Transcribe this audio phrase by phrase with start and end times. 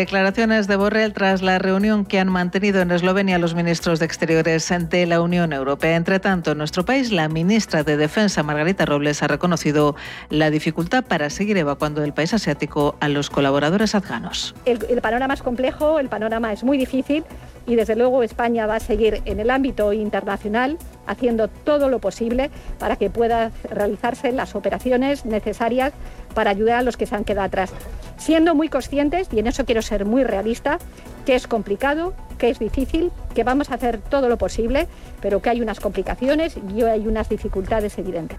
[0.00, 4.72] Declaraciones de Borrell tras la reunión que han mantenido en Eslovenia los ministros de Exteriores
[4.90, 5.96] de la Unión Europea.
[5.96, 9.96] Entre tanto, en nuestro país, la ministra de Defensa, Margarita Robles, ha reconocido
[10.30, 14.54] la dificultad para seguir evacuando del país asiático a los colaboradores afganos.
[14.66, 17.24] El, el panorama es complejo, el panorama es muy difícil
[17.66, 20.78] y desde luego España va a seguir en el ámbito internacional
[21.08, 25.92] haciendo todo lo posible para que puedan realizarse las operaciones necesarias
[26.34, 27.72] para ayudar a los que se han quedado atrás.
[28.16, 30.78] Siendo muy conscientes, y en eso quiero ser muy realista,
[31.24, 34.86] que es complicado, que es difícil, que vamos a hacer todo lo posible,
[35.20, 38.38] pero que hay unas complicaciones y hay unas dificultades evidentes.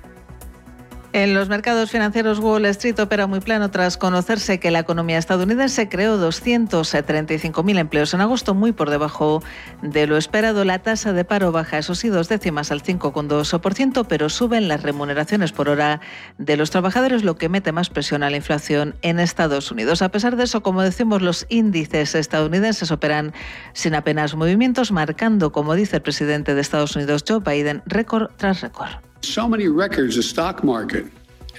[1.12, 5.90] En los mercados financieros, Wall Street opera muy plano tras conocerse que la economía estadounidense
[5.90, 9.42] creó 235.000 empleos en agosto, muy por debajo
[9.82, 10.66] de lo esperado.
[10.66, 15.52] La tasa de paro baja, eso sí, dos décimas al 5,2%, pero suben las remuneraciones
[15.52, 16.00] por hora
[16.38, 20.04] de los trabajadores, lo que mete más presión a la inflación en Estados Unidos.
[20.04, 23.34] A pesar de eso, como decimos, los índices estadounidenses operan
[23.74, 28.62] sin apenas movimientos, marcando, como dice el presidente de Estados Unidos, Joe Biden, récord tras
[28.62, 29.09] récord.
[29.22, 31.06] So many records the stock market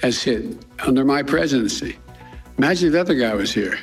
[0.01, 1.97] has hit under my presidency.
[2.57, 3.77] Imagine if the other guy was here.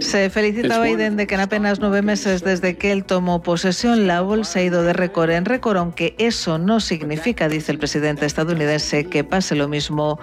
[0.00, 4.22] Se felicita Biden de que en apenas nueve meses desde que él tomó posesión, la
[4.22, 9.04] bolsa ha ido de récord en récord, aunque eso no significa, dice el presidente estadounidense,
[9.04, 10.18] que pase lo mismo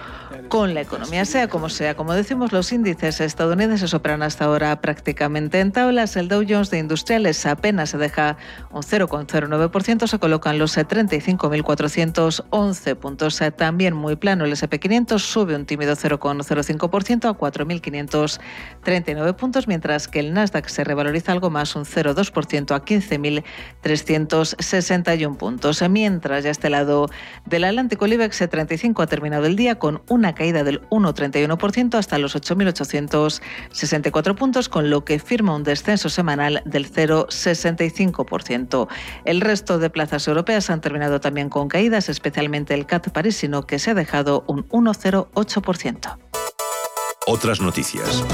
[0.48, 1.24] con la economía.
[1.24, 6.14] Sea como sea, como decimos, los índices estadounidenses operan hasta ahora prácticamente en tablas.
[6.16, 8.36] El Dow Jones de Industriales apenas se deja
[8.70, 13.40] un 0,09%, se colocan los 35.411 puntos.
[13.56, 18.38] También muy plano, el SP500 sube un tímido 0,05% a 4.500
[18.82, 25.82] 39 puntos, mientras que el Nasdaq se revaloriza algo más, un 0,2% a 15.361 puntos.
[25.88, 27.10] Mientras ya este lado
[27.44, 32.18] del Atlántico, el IBEX 35 ha terminado el día con una caída del 1,31% hasta
[32.18, 38.88] los 8.864 puntos, con lo que firma un descenso semanal del 0,65%.
[39.24, 43.78] El resto de plazas europeas han terminado también con caídas, especialmente el CAT parisino, que
[43.78, 46.45] se ha dejado un 1,08%.
[47.28, 48.24] Otras noticias.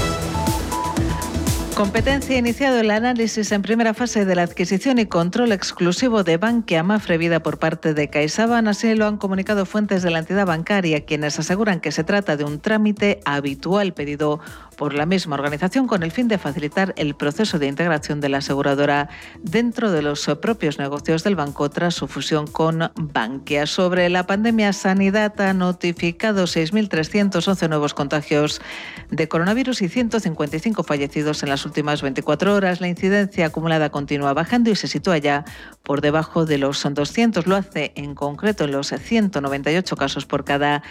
[1.73, 6.83] Competencia iniciado el análisis en primera fase de la adquisición y control exclusivo de Bankia
[6.83, 8.67] Mafre Vida por parte de CaixaBank.
[8.67, 12.43] Así lo han comunicado fuentes de la entidad bancaria, quienes aseguran que se trata de
[12.43, 14.39] un trámite habitual pedido
[14.75, 18.39] por la misma organización con el fin de facilitar el proceso de integración de la
[18.39, 19.09] aseguradora
[19.41, 23.65] dentro de los propios negocios del banco tras su fusión con Bankia.
[23.65, 28.61] Sobre la pandemia, Sanidad ha notificado 6.311 nuevos contagios
[29.09, 32.81] de coronavirus y 155 fallecidos en las últimas 24 horas.
[32.81, 35.45] La incidencia acumulada continúa bajando y se sitúa ya
[35.83, 37.47] por debajo de los 200.
[37.47, 40.83] Lo hace en concreto en los 198 casos por cada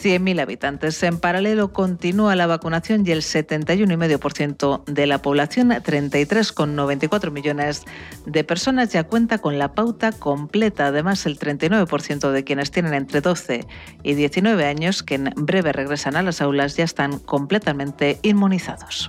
[0.00, 1.02] 100.000 habitantes.
[1.02, 7.84] En paralelo, continúa la vacunación y el 71,5% de la población, 33,94 millones
[8.26, 10.86] de personas, ya cuenta con la pauta completa.
[10.86, 13.66] Además, el 39% de quienes tienen entre 12
[14.02, 19.08] y 19 años, que en breve regresan a las aulas, ya están completamente inmunizados.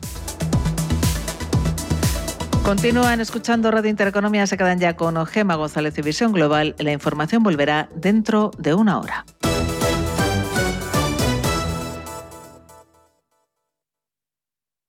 [2.63, 6.75] Continúan escuchando Radio Intereconomía, se quedan ya con Gema González y Visión Global.
[6.77, 9.25] La información volverá dentro de una hora.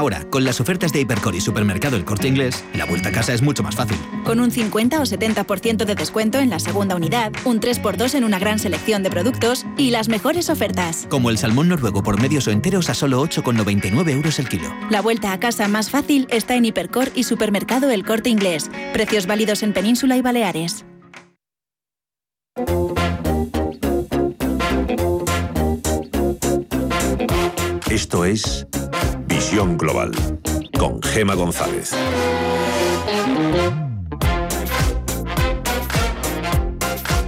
[0.00, 3.34] Ahora, con las ofertas de Hipercor y Supermercado El Corte Inglés, la vuelta a casa
[3.34, 3.98] es mucho más fácil.
[4.24, 8.38] Con un 50 o 70% de descuento en la segunda unidad, un 3x2 en una
[8.38, 11.06] gran selección de productos y las mejores ofertas.
[11.10, 14.74] Como el salmón noruego por medios o enteros a solo 8,99 euros el kilo.
[14.88, 18.70] La vuelta a casa más fácil está en Hipercor y Supermercado El Corte Inglés.
[18.94, 20.86] Precios válidos en Península y Baleares.
[27.90, 28.66] Esto es
[29.30, 30.10] Visión Global
[30.76, 31.92] con Gema González.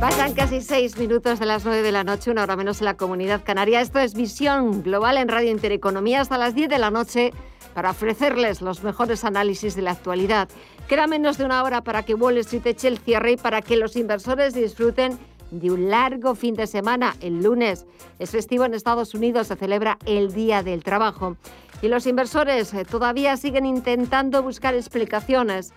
[0.01, 2.97] Pasan casi seis minutos de las nueve de la noche, una hora menos en la
[2.97, 3.81] comunidad canaria.
[3.81, 7.33] Esto es Visión Global en Radio Intereconomía hasta las 10 de la noche
[7.73, 10.49] para ofrecerles los mejores análisis de la actualidad.
[10.89, 13.77] Queda menos de una hora para que Wall Street eche el cierre y para que
[13.77, 15.19] los inversores disfruten
[15.53, 17.15] de un largo fin de semana.
[17.21, 17.87] El lunes
[18.19, 21.37] es festivo en Estados Unidos, se celebra el Día del Trabajo.
[21.83, 25.73] Y los inversores eh, todavía siguen intentando buscar explicaciones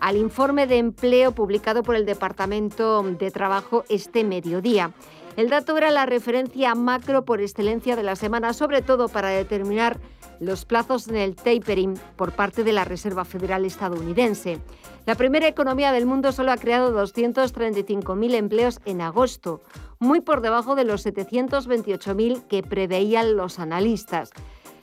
[0.00, 4.92] al informe de empleo publicado por el Departamento de Trabajo este mediodía.
[5.36, 9.98] El dato era la referencia macro por excelencia de la semana, sobre todo para determinar
[10.40, 14.58] los plazos en el tapering por parte de la Reserva Federal estadounidense.
[15.06, 19.62] La primera economía del mundo solo ha creado 235.000 empleos en agosto,
[19.98, 24.30] muy por debajo de los 728.000 que preveían los analistas.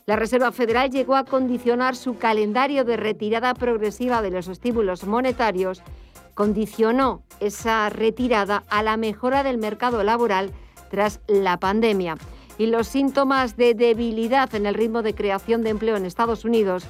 [0.06, 5.82] La Reserva Federal llegó a condicionar su calendario de retirada progresiva de los estímulos monetarios,
[6.36, 10.52] condicionó esa retirada a la mejora del mercado laboral
[10.90, 12.18] tras la pandemia
[12.58, 16.86] y los síntomas de debilidad en el ritmo de creación de empleo en Estados Unidos,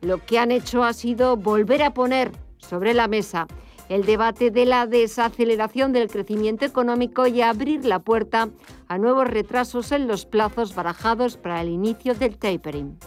[0.00, 3.46] lo que han hecho ha sido volver a poner sobre la mesa
[3.88, 8.50] el debate de la desaceleración del crecimiento económico y abrir la puerta
[8.86, 12.98] a nuevos retrasos en los plazos barajados para el inicio del tapering.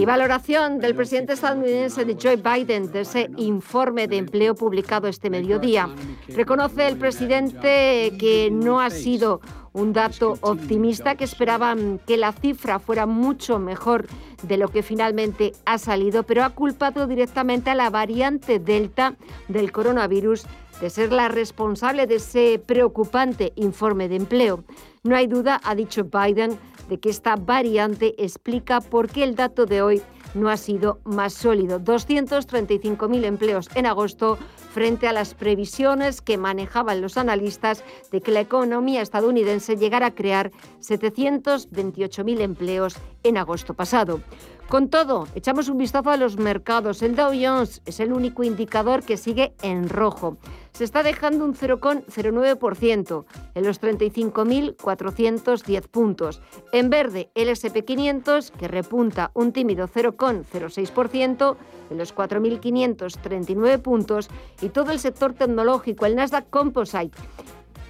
[0.00, 5.30] Y valoración del presidente estadounidense de Joe Biden de ese informe de empleo publicado este
[5.30, 5.88] mediodía.
[6.28, 9.40] Reconoce el presidente que no ha sido
[9.72, 14.08] un dato optimista que esperaban que la cifra fuera mucho mejor
[14.42, 19.14] de lo que finalmente ha salido, pero ha culpado directamente a la variante Delta
[19.46, 20.46] del coronavirus
[20.80, 24.64] de ser la responsable de ese preocupante informe de empleo.
[25.02, 29.66] No hay duda, ha dicho Biden, de que esta variante explica por qué el dato
[29.66, 30.02] de hoy
[30.34, 31.80] no ha sido más sólido.
[31.80, 34.38] 235.000 empleos en agosto
[34.72, 40.14] frente a las previsiones que manejaban los analistas de que la economía estadounidense llegara a
[40.14, 44.20] crear 728.000 empleos en agosto pasado.
[44.70, 47.02] Con todo, echamos un vistazo a los mercados.
[47.02, 50.36] El Dow Jones es el único indicador que sigue en rojo.
[50.74, 53.24] Se está dejando un 0,09%
[53.56, 56.40] en los 35.410 puntos.
[56.70, 61.56] En verde, el SP500, que repunta un tímido 0,06%
[61.90, 64.28] en los 4.539 puntos.
[64.62, 67.18] Y todo el sector tecnológico, el Nasdaq Composite,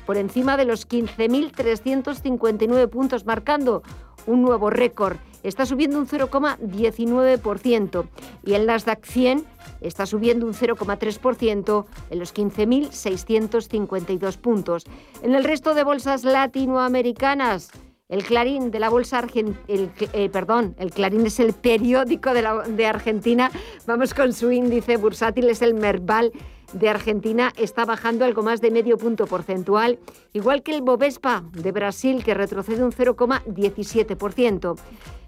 [0.07, 3.83] por encima de los 15.359 puntos, marcando
[4.27, 8.07] un nuevo récord está subiendo un 0,19%
[8.45, 9.45] y el Nasdaq 100
[9.81, 14.85] está subiendo un 0,3% en los 15.652 puntos.
[15.23, 17.71] En el resto de bolsas latinoamericanas,
[18.09, 22.87] el Clarín de la bolsa argentina, eh, perdón, el Clarín es el periódico de, de
[22.87, 23.53] Argentina.
[23.87, 26.33] Vamos con su índice bursátil, es el Merval
[26.73, 29.99] de Argentina está bajando algo más de medio punto porcentual,
[30.33, 34.77] igual que el Bovespa de Brasil, que retrocede un 0,17%.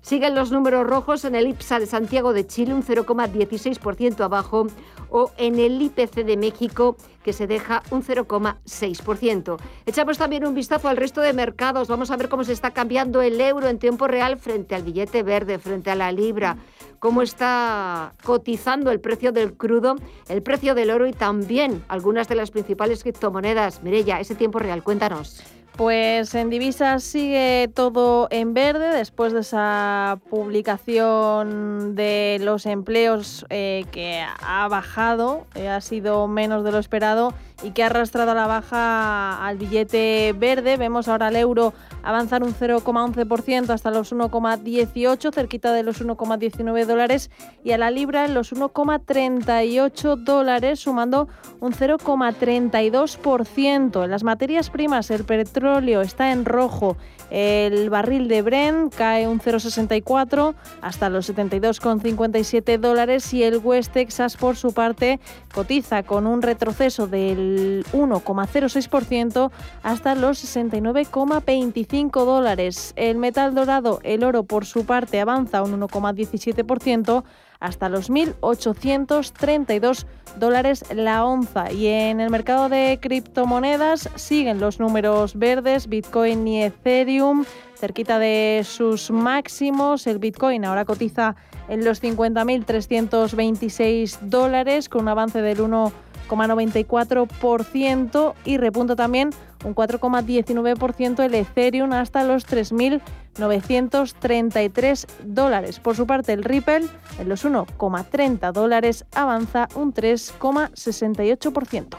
[0.03, 4.67] Siguen los números rojos en el IPSA de Santiago de Chile, un 0,16% abajo,
[5.09, 9.57] o en el IPC de México, que se deja un 0,6%.
[9.87, 11.87] Echamos también un vistazo al resto de mercados.
[11.87, 15.23] Vamos a ver cómo se está cambiando el euro en tiempo real frente al billete
[15.23, 16.57] verde, frente a la libra
[17.03, 19.97] cómo está cotizando el precio del crudo,
[20.29, 23.83] el precio del oro y también algunas de las principales criptomonedas.
[23.83, 25.43] Mirella, ese tiempo real, cuéntanos.
[25.77, 33.87] Pues en divisas sigue todo en verde después de esa publicación de los empleos eh,
[33.91, 37.33] que ha bajado, eh, ha sido menos de lo esperado
[37.63, 40.77] y que ha arrastrado a la baja al billete verde.
[40.77, 41.73] Vemos ahora el euro
[42.03, 47.31] avanzar un 0,11% hasta los 1,18, cerquita de los 1,19 dólares,
[47.65, 51.29] y a la libra en los 1,38 dólares, sumando
[51.61, 54.05] un 0,32%.
[54.05, 56.97] En las materias primas, el petróleo está en rojo
[57.33, 64.37] el barril de Brent cae un 0,64 hasta los 72,57 dólares y el West Texas
[64.37, 65.19] por su parte
[65.55, 69.51] cotiza con un retroceso del 1,06%
[69.83, 72.93] hasta los 69,25 dólares.
[72.97, 77.25] El metal dorado, el oro por su parte avanza un 1,17%
[77.63, 80.05] hasta los 1.832
[80.39, 81.73] dólares la onza.
[81.73, 87.47] Y en el mercado de criptomonedas siguen los números verdes, Bitcoin y Ethereum
[87.83, 90.07] cerquita de sus máximos.
[90.07, 91.35] El Bitcoin ahora cotiza
[91.69, 99.31] en los 50.326 dólares con un avance del 1,94% y repunta también
[99.65, 105.81] un 4,19% el Ethereum hasta los 3.933 dólares.
[105.81, 106.87] Por su parte, el Ripple
[107.19, 111.97] en los 1,30 dólares avanza un 3,68%.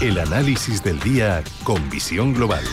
[0.00, 2.64] El análisis del día con visión global.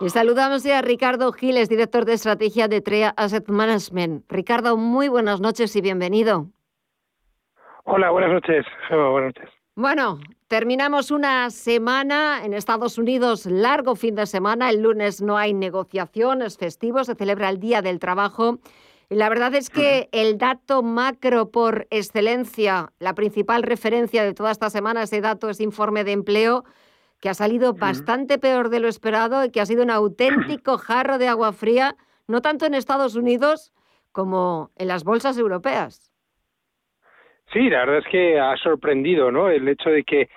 [0.00, 4.24] Y saludamos ya a Ricardo Giles, director de estrategia de TREA Asset Management.
[4.32, 6.46] Ricardo, muy buenas noches y bienvenido.
[7.84, 8.64] Hola, buenas noches.
[8.88, 9.50] buenas noches.
[9.74, 14.70] Bueno, terminamos una semana en Estados Unidos, largo fin de semana.
[14.70, 18.58] El lunes no hay negociaciones festivos, se celebra el Día del Trabajo.
[19.10, 24.50] Y la verdad es que el dato macro por excelencia, la principal referencia de toda
[24.50, 26.64] esta semana, ese dato, ese informe de empleo,
[27.20, 31.18] que ha salido bastante peor de lo esperado y que ha sido un auténtico jarro
[31.18, 31.96] de agua fría,
[32.26, 33.72] no tanto en Estados Unidos
[34.12, 36.10] como en las bolsas europeas.
[37.52, 39.48] Sí, la verdad es que ha sorprendido, ¿no?
[39.48, 40.28] El hecho de que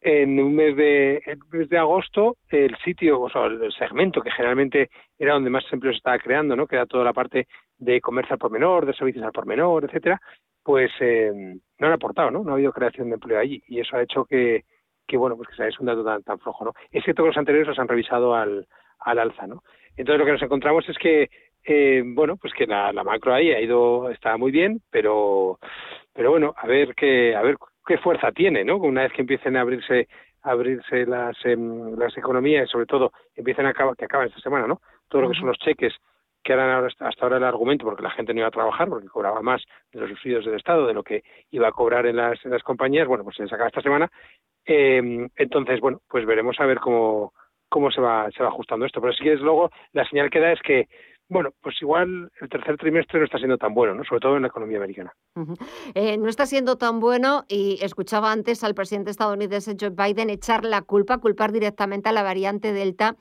[0.00, 4.90] en un mes de, mes de agosto el sitio, o sea, el segmento que generalmente
[5.18, 6.66] era donde más empleo se estaba creando, ¿no?
[6.66, 9.84] Que era toda la parte de comercio al por menor, de servicios al por menor,
[9.84, 10.20] etcétera,
[10.62, 11.32] pues eh,
[11.78, 12.44] no han aportado, ¿no?
[12.44, 14.64] No ha habido creación de empleo allí y eso ha hecho que,
[15.08, 16.72] que bueno, pues que es un dato tan, tan flojo, ¿no?
[16.92, 18.68] Es cierto que los anteriores los han revisado al,
[19.00, 19.64] al alza, ¿no?
[19.96, 21.28] Entonces lo que nos encontramos es que
[21.64, 25.58] eh, bueno, pues que la, la, macro ahí ha ido, está muy bien, pero,
[26.14, 28.76] pero bueno, a ver qué, a ver qué fuerza tiene, ¿no?
[28.76, 30.08] Una vez que empiecen a abrirse,
[30.42, 34.80] abrirse las, em, las economías, sobre todo empiecen a acabar, que acaban esta semana, ¿no?
[35.08, 35.94] Todo lo que son los cheques
[36.42, 39.42] que eran hasta ahora el argumento porque la gente no iba a trabajar porque cobraba
[39.42, 39.62] más
[39.92, 42.62] de los subsidios del Estado de lo que iba a cobrar en las, en las
[42.62, 44.10] compañías, bueno, pues se les acaba esta semana.
[44.68, 47.32] Eh, entonces, bueno, pues veremos a ver cómo,
[47.68, 49.00] cómo se va, se va ajustando esto.
[49.00, 50.88] Pero sí que luego la señal que da es que
[51.30, 54.02] bueno, pues igual el tercer trimestre no está siendo tan bueno, ¿no?
[54.04, 55.12] sobre todo en la economía americana.
[55.94, 60.64] Eh, no está siendo tan bueno y escuchaba antes al presidente estadounidense Joe Biden echar
[60.64, 63.16] la culpa, culpar directamente a la variante Delta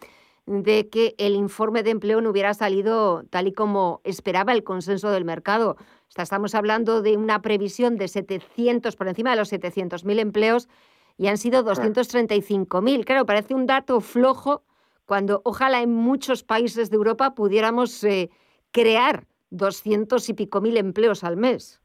[0.46, 5.12] de que el informe de empleo no hubiera salido tal y como esperaba el consenso
[5.12, 5.75] del mercado.
[6.16, 10.70] estamos hablando de una previsión de 700, por encima de los 700.000 empleos
[11.17, 13.05] y han sido 235.000.
[13.05, 14.63] Claro, parece un dato flojo
[15.05, 18.29] cuando ojalá en muchos países de Europa pudiéramos eh,
[18.71, 21.81] crear doscientos y pico mil empleos al mes.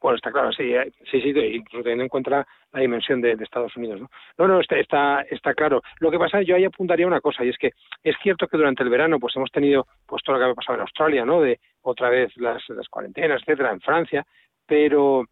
[0.00, 3.76] Bueno, está claro, sí, eh, sí, sí, incluso teniendo en cuenta la dimensión de, Estados
[3.76, 4.10] Unidos, ¿no?
[4.38, 5.82] No, no, está, está, está claro.
[5.98, 7.72] Lo que pasa, yo ahí apuntaría una cosa, y es que
[8.02, 10.76] es cierto que durante el verano, pues hemos tenido, pues todo lo que ha pasado
[10.76, 11.42] en Australia, ¿no?
[11.42, 14.26] De otra vez las, las cuarentenas, etcétera, en Francia,
[14.66, 15.26] pero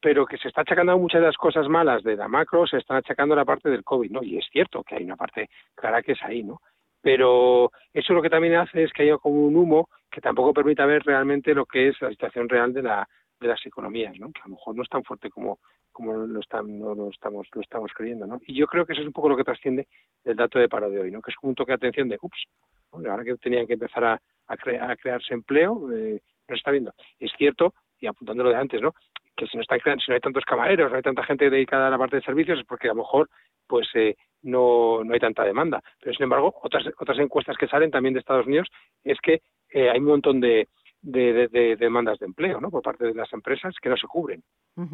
[0.00, 2.98] pero que se está achacando muchas de las cosas malas de la macro, se están
[2.98, 4.22] achacando la parte del COVID, ¿no?
[4.22, 6.60] Y es cierto que hay una parte clara que es ahí, ¿no?
[7.02, 10.86] Pero eso lo que también hace es que haya como un humo que tampoco permita
[10.86, 13.08] ver realmente lo que es la situación real de la
[13.40, 14.30] de las economías, ¿no?
[14.32, 15.60] Que a lo mejor no es tan fuerte como
[15.92, 18.38] como lo, están, no lo estamos lo estamos creyendo, ¿no?
[18.46, 19.88] Y yo creo que eso es un poco lo que trasciende
[20.24, 21.20] del dato de paro de hoy, ¿no?
[21.22, 22.44] Que es como un toque de atención de, ups,
[22.92, 26.92] ahora que tenían que empezar a, a, crearse empleo, eh, no está viendo.
[27.18, 28.94] Es cierto, y apuntándolo de antes, ¿no?
[29.40, 31.90] Que si no, está, si no hay tantos camareros, no hay tanta gente dedicada a
[31.90, 33.30] la parte de servicios, es porque a lo mejor
[33.66, 35.82] pues eh, no, no hay tanta demanda.
[36.00, 38.68] Pero sin embargo, otras, otras encuestas que salen también de Estados Unidos
[39.02, 40.68] es que eh, hay un montón de,
[41.00, 42.70] de, de, demandas de empleo ¿no?
[42.70, 44.42] por parte de las empresas que no se cubren.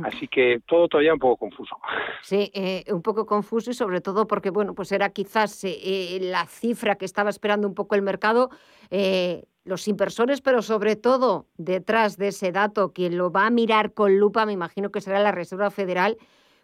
[0.04, 1.76] Así que todo todavía un poco confuso.
[2.22, 5.64] Sí, eh, un poco confuso y sobre todo porque bueno, pues era quizás
[6.20, 8.50] la cifra que estaba esperando un poco el mercado
[9.66, 14.18] los inversores, pero sobre todo detrás de ese dato, quien lo va a mirar con
[14.18, 16.16] lupa, me imagino que será la Reserva Federal,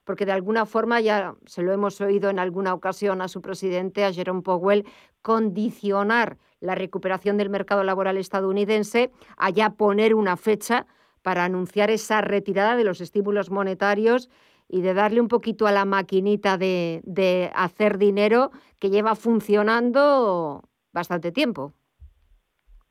[0.04, 4.04] porque de alguna forma ya se lo hemos oído en alguna ocasión a su presidente,
[4.04, 4.86] a Jerome Powell,
[5.20, 10.86] condicionar la recuperación del mercado laboral estadounidense a ya poner una fecha
[11.22, 14.28] para anunciar esa retirada de los estímulos monetarios
[14.68, 20.62] y de darle un poquito a la maquinita de, de hacer dinero que lleva funcionando
[20.92, 21.74] bastante tiempo.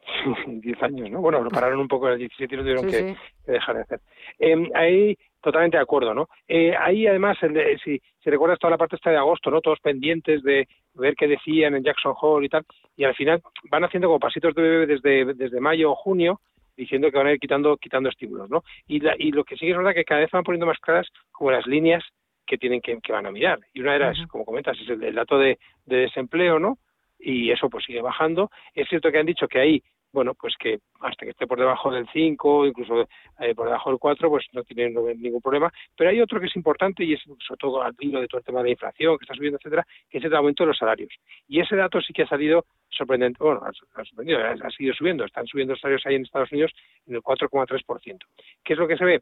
[0.47, 1.21] 10 años, ¿no?
[1.21, 3.99] Bueno, lo pararon un poco en el 17 y lo tuvieron que, dejar de hacer.
[4.39, 6.29] Eh, ahí totalmente de acuerdo, ¿no?
[6.47, 7.37] Eh, ahí además,
[7.83, 9.61] si, si recuerdas toda la parte esta de agosto, ¿no?
[9.61, 12.63] Todos pendientes de ver qué decían en Jackson Hole y tal,
[12.95, 16.41] y al final van haciendo como pasitos de bebé desde, desde mayo o junio,
[16.75, 18.63] diciendo que van a ir quitando, quitando estímulos, ¿no?
[18.87, 21.51] Y, y lo que sí es verdad que cada vez van poniendo más claras como
[21.51, 22.03] las líneas
[22.45, 23.59] que tienen que, que van a mirar.
[23.73, 26.77] Y una de las, como comentas, es el, dato de, de desempleo, ¿no?
[27.21, 28.49] Y eso pues sigue bajando.
[28.73, 31.91] Es cierto que han dicho que ahí bueno, pues que hasta que esté por debajo
[31.91, 33.07] del 5, incluso
[33.39, 35.71] eh, por debajo del 4, pues no tiene ningún problema.
[35.95, 38.45] Pero hay otro que es importante y es sobre todo al hilo de todo el
[38.45, 41.13] tema de la inflación que está subiendo, etcétera, que es el aumento de los salarios.
[41.47, 45.47] Y ese dato sí que ha salido sorprendente, bueno, ha, sorprendido, ha, seguido subiendo, están
[45.47, 46.71] subiendo los salarios ahí en Estados Unidos
[47.07, 48.17] en el 4,3%.
[48.63, 49.21] ¿Qué es lo que se ve?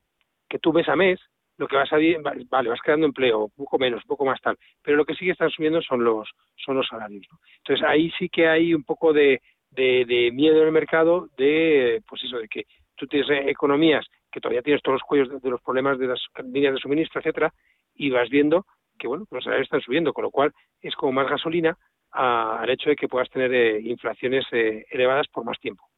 [0.49, 1.19] Que tú mes a mes
[1.59, 1.97] lo que vas a
[2.49, 5.49] vale, vas creando empleo, poco menos, poco más tal, pero lo que sí que están
[5.49, 7.27] subiendo son los son los salarios.
[7.57, 12.23] Entonces ahí sí que hay un poco de, de, miedo en el mercado de, pues
[12.23, 12.63] eso, de que
[12.95, 16.75] tú tienes economías que todavía tienes todos los cuellos de, los problemas de las líneas
[16.75, 17.53] de suministro, etcétera,
[17.95, 18.65] y vas viendo
[18.97, 21.77] que, bueno, los salarios están subiendo, con lo cual es como más gasolina
[22.11, 25.88] al hecho de que puedas tener eh, inflaciones eh, elevadas por más tiempo.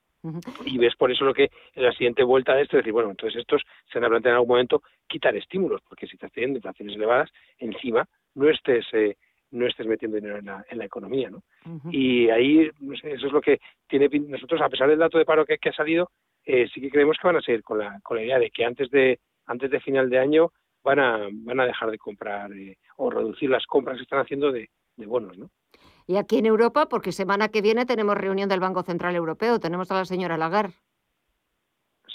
[0.66, 3.10] Y ves por eso lo que en la siguiente vuelta de esto, es decir, bueno,
[3.10, 3.62] entonces estos
[3.92, 7.30] se van a plantear en algún momento quitar estímulos, porque si estás teniendo inflaciones elevadas,
[7.58, 9.18] encima no estés eh,
[9.52, 11.44] no estés metiendo dinero en la, en la economía, ¿no?
[11.92, 15.58] Y ahí, eso es lo que tiene nosotros, a pesar del dato de paro que,
[15.62, 16.10] ha salido,
[16.46, 18.64] eh, sí que creemos que van a seguir con la, con la idea de que
[18.64, 20.52] antes de antes de final de año
[20.84, 24.52] van a van a dejar de comprar eh, o reducir las compras que están haciendo
[24.52, 25.50] de, de bonos, ¿no?
[26.08, 29.92] Y aquí en Europa, porque semana que viene tenemos reunión del Banco Central Europeo, tenemos
[29.92, 30.74] a la señora Lagarde.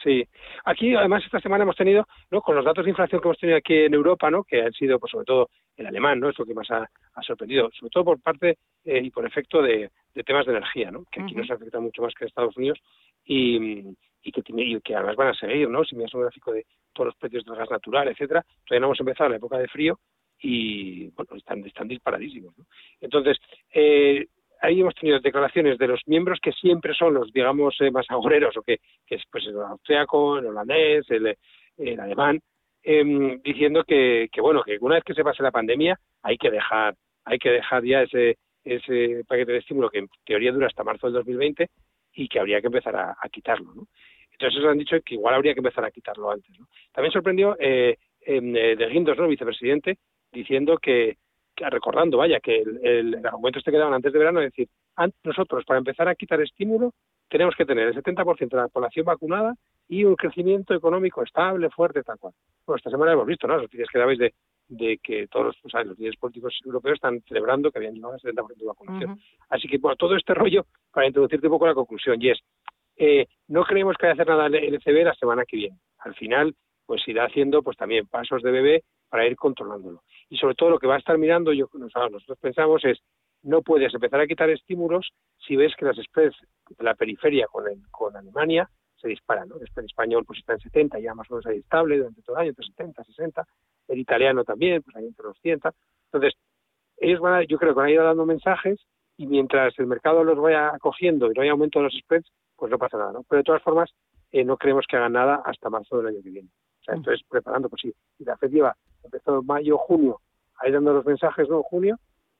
[0.03, 0.25] Sí,
[0.65, 2.41] aquí además esta semana hemos tenido, ¿no?
[2.41, 4.45] con los datos de inflación que hemos tenido aquí en Europa, ¿no?
[4.45, 6.29] que han sido pues, sobre todo el alemán, ¿no?
[6.29, 6.89] es lo que más ha,
[7.23, 9.91] sorprendido, sobre todo por parte eh, y por efecto de,
[10.25, 11.05] temas de energía, ¿no?
[11.11, 12.79] que aquí nos afecta mucho más que en Estados Unidos
[13.25, 13.83] y,
[14.23, 15.85] que, tiene, que además van a seguir, ¿no?
[15.85, 19.01] si miras un gráfico de todos los precios del gas natural, etcétera, todavía no hemos
[19.01, 19.99] empezado la época de frío
[20.41, 22.55] y bueno, están, están disparadísimos.
[23.01, 23.39] Entonces,
[23.73, 24.27] eh,
[24.61, 28.57] ahí hemos tenido declaraciones de los miembros que siempre son los, digamos, eh, más agoreros,
[28.57, 31.37] o que, es pues, el austriaco, el holandés, el,
[32.01, 32.41] alemán,
[32.83, 36.51] em, diciendo que, que, bueno, que una vez que se pase la pandemia hay que
[36.51, 40.85] dejar, hay que dejar ya ese, ese paquete de estímulo que en teoría dura hasta
[40.85, 41.69] marzo del 2020
[42.15, 43.87] y que habría que empezar a, quitarlo, ¿no?
[44.33, 46.67] Entonces han dicho que igual habría que empezar a quitarlo antes, ¿no?
[46.93, 49.29] También sorprendió eh, em, eh, de Guindos, ¿no?
[49.29, 49.99] vicepresidente,
[50.37, 51.17] diciendo que,
[51.57, 54.69] recordando, vaya, que el, el, argumento este que daban antes de verano, es decir,
[55.25, 56.93] nosotros para empezar a quitar estímulo
[57.29, 59.55] tenemos que tener el 70% de la población vacunada
[59.89, 62.35] y un crecimiento económico estable, fuerte, tal cual.
[62.65, 63.55] Bueno, esta semana hemos visto, ¿no?
[63.55, 64.35] Las noticias que dabais de,
[64.69, 68.21] de que todos los, o los líderes políticos europeos están celebrando que habían llegado al
[68.21, 69.21] 70% de vacunación.
[69.49, 72.39] Así que, bueno, todo este rollo, para introducirte un poco la conclusión, y es,
[72.97, 75.79] eh, no creemos que vaya a hacer nada el ECB la semana que viene.
[75.99, 76.55] Al final,
[76.87, 80.03] pues irá haciendo pues también pasos de bebé para ir controlándolo.
[80.29, 82.99] Y sobre todo lo que va a estar mirando, yo nosotros pensamos es
[83.43, 86.37] no puedes empezar a quitar estímulos si ves que las spreads
[86.69, 89.49] de la periferia con, con Alemania se disparan.
[89.49, 89.57] ¿no?
[89.57, 92.37] El spread español pues está en 70, ya más o menos ahí estable durante todo
[92.37, 93.45] el año, entre 70, 60.
[93.89, 95.61] El italiano también, pues ahí entre los 100.
[96.07, 96.35] Entonces,
[96.97, 98.81] ellos van a, yo creo que van a ir dando mensajes
[99.17, 102.71] y mientras el mercado los vaya acogiendo y no haya aumento de los spreads, pues
[102.71, 103.13] no pasa nada.
[103.13, 103.23] ¿no?
[103.29, 103.91] Pero de todas formas,
[104.33, 106.49] eh, no creemos que hagan nada hasta marzo del año que viene.
[106.81, 110.21] O sea, entonces preparando, pues sí, y la FED lleva, empezó mayo, junio,
[110.59, 111.63] ahí dando los mensajes, ¿no?
[111.63, 111.99] Junio,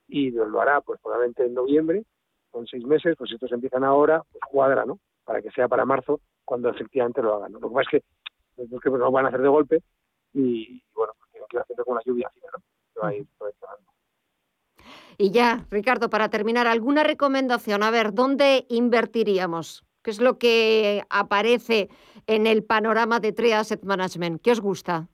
[0.09, 2.05] y lo hará pues probablemente en noviembre,
[2.51, 4.99] con seis meses, pues si estos empiezan ahora, pues cuadra, ¿no?
[5.25, 7.53] Para que sea para marzo cuando efectivamente lo hagan.
[7.53, 7.61] ¿no?
[7.61, 8.03] Lo que pasa es
[8.57, 9.83] que es que lo van a hacer de golpe
[10.33, 12.63] y, bueno, pues lo que haciendo con la lluvia, ¿no?
[12.95, 13.27] Se va a ir,
[15.19, 17.83] y ya, Ricardo, para terminar, ¿alguna recomendación?
[17.83, 19.85] A ver, ¿dónde invertiríamos?
[20.03, 21.89] ¿Qué es lo que aparece
[22.27, 24.43] en el panorama de Tree Asset Management?
[24.43, 25.09] ¿Qué os gusta?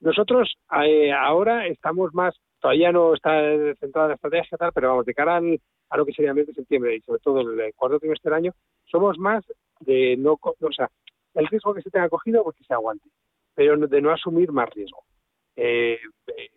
[0.00, 3.40] Nosotros eh, ahora estamos más, todavía no está
[3.80, 5.40] centrada la estrategia, tal, pero vamos, de cara
[5.90, 8.38] a lo que sería el mes de septiembre y sobre todo el cuarto trimestre del
[8.38, 8.52] año,
[8.86, 9.44] somos más
[9.80, 10.88] de no, o sea,
[11.34, 13.08] el riesgo que se tenga cogido porque se aguante,
[13.54, 15.02] pero de no asumir más riesgo.
[15.56, 16.50] Eh, eh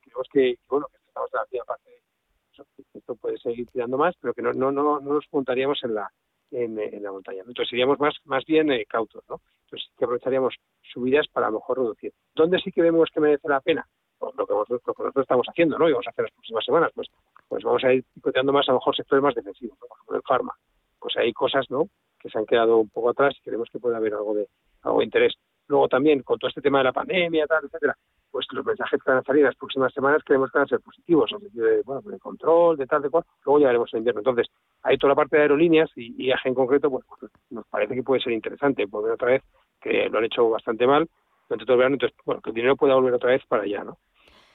[0.00, 1.90] creemos que, bueno, que estamos en la parte
[2.94, 6.10] esto puede seguir tirando más, pero que no, no, no, no nos montaríamos en la,
[6.50, 7.40] en, la montaña.
[7.40, 9.40] Entonces seríamos más, más bien eh, cautos, ¿no?
[9.64, 12.12] Entonces que aprovecharíamos subidas para a lo mejor reducir.
[12.34, 13.86] ¿Dónde sí que vemos que merece la pena?
[14.18, 15.88] Pues lo que, nosotros, nosotros estamos haciendo, ¿no?
[15.88, 17.08] Y vamos a hacer las próximas semanas, pues,
[17.48, 20.22] pues vamos a ir picoteando más a lo mejor sectores más defensivos, por ejemplo el
[20.22, 20.54] farma.
[20.98, 21.88] Pues hay cosas, ¿no?
[22.18, 24.48] Que se han quedado un poco atrás y creemos que puede haber algo de,
[24.82, 25.34] algo de interés.
[25.68, 27.96] Luego también, con todo este tema de la pandemia, tal, etcétera,
[28.38, 30.78] pues los mensajes que van a salir las próximas semanas creemos que van a ser
[30.78, 33.98] positivos, en sentido de, bueno, de control, de tal, de cual, luego ya veremos el
[33.98, 34.20] invierno.
[34.20, 34.46] Entonces,
[34.84, 38.04] hay toda la parte de aerolíneas y viaje en concreto, pues, pues, nos parece que
[38.04, 39.42] puede ser interesante volver otra vez,
[39.80, 41.08] que lo han hecho bastante mal
[41.48, 43.82] durante todo el verano, entonces, bueno, que el dinero pueda volver otra vez para allá,
[43.82, 43.98] ¿no?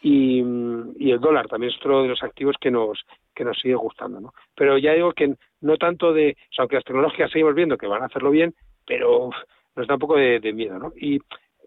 [0.01, 4.21] Y, el dólar también es otro de los activos que nos que nos sigue gustando,
[4.21, 4.33] ¿no?
[4.55, 7.87] Pero ya digo que no tanto de, o sea, aunque las tecnológicas seguimos viendo que
[7.87, 8.55] van a hacerlo bien,
[8.87, 9.29] pero
[9.75, 10.93] nos da un poco de, de miedo, ¿no?
[10.95, 11.19] Y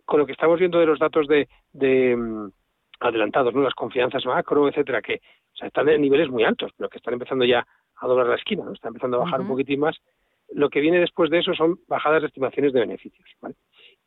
[0.06, 2.50] con lo que estamos viendo de los datos de, de mm,
[3.00, 3.62] adelantados, ¿no?
[3.62, 7.14] las confianzas macro, etcétera, que o sea, están en niveles muy altos, pero que están
[7.14, 7.66] empezando ya
[7.96, 8.72] a doblar la esquina, ¿no?
[8.72, 9.96] están empezando a bajar un poquitín más.
[10.52, 13.28] Lo que viene después de eso son bajadas de estimaciones de beneficios.
[13.40, 13.56] ¿vale?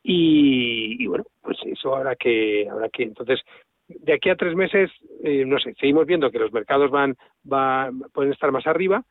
[0.02, 3.40] Y, bueno, pues eso habrá que, habrá que, entonces,
[3.88, 4.90] de aquí a tres meses,
[5.22, 9.04] eh, no sé, seguimos viendo que los mercados van, van, pueden estar más arriba,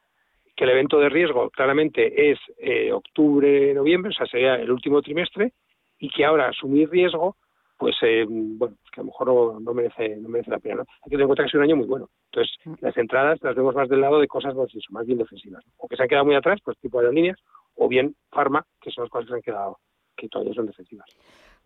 [0.55, 5.01] que el evento de riesgo claramente es eh, octubre, noviembre, o sea, sería el último
[5.01, 5.53] trimestre,
[5.99, 7.35] y que ahora asumir riesgo,
[7.77, 10.75] pues eh, bueno, que a lo mejor no, merece no merece la pena.
[10.75, 10.81] ¿no?
[10.81, 12.09] Hay que tener en cuenta que es un año muy bueno.
[12.31, 12.73] Entonces, mm.
[12.81, 15.63] las entradas las vemos más del lado de cosas pues, más bien defensivas.
[15.77, 17.39] O que se han quedado muy atrás, pues tipo aerolíneas,
[17.75, 19.79] o bien farma, que son las cosas que se han quedado,
[20.15, 21.09] que todavía son defensivas.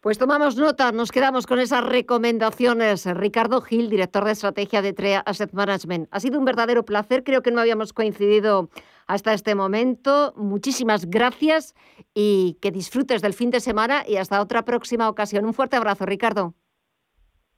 [0.02, 3.06] Pues tomamos nota, nos quedamos con esas recomendaciones.
[3.15, 6.10] Ricardo Gil, director de estrategia de TREA Asset Management.
[6.12, 8.69] Ha sido un verdadero placer, creo que no habíamos coincidido
[9.08, 10.34] hasta este momento.
[10.36, 11.76] Muchísimas gracias
[12.13, 15.46] y que disfrutes del fin de semana y hasta otra próxima ocasión.
[15.46, 16.54] Un fuerte abrazo, Ricardo.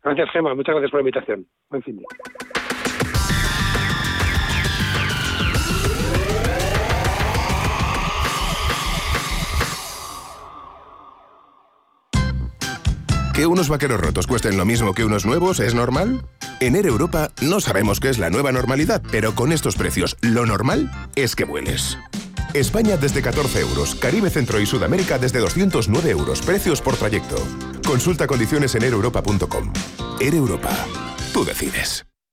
[0.03, 0.53] Gracias, Gemma.
[0.53, 1.47] Muchas gracias por la invitación.
[1.69, 2.03] Buen fin de
[13.35, 16.25] ¿Que unos vaqueros rotos cuesten lo mismo que unos nuevos es normal?
[16.61, 20.45] En Air Europa no sabemos qué es la nueva normalidad, pero con estos precios, lo
[20.45, 21.97] normal es que vueles.
[22.53, 27.35] España desde 14 euros, Caribe, Centro y Sudamérica desde 209 euros, precios por trayecto.
[27.85, 29.73] Consulta condiciones en aereuropa.com.
[30.21, 30.73] Air Europa,
[31.33, 32.05] tú decides.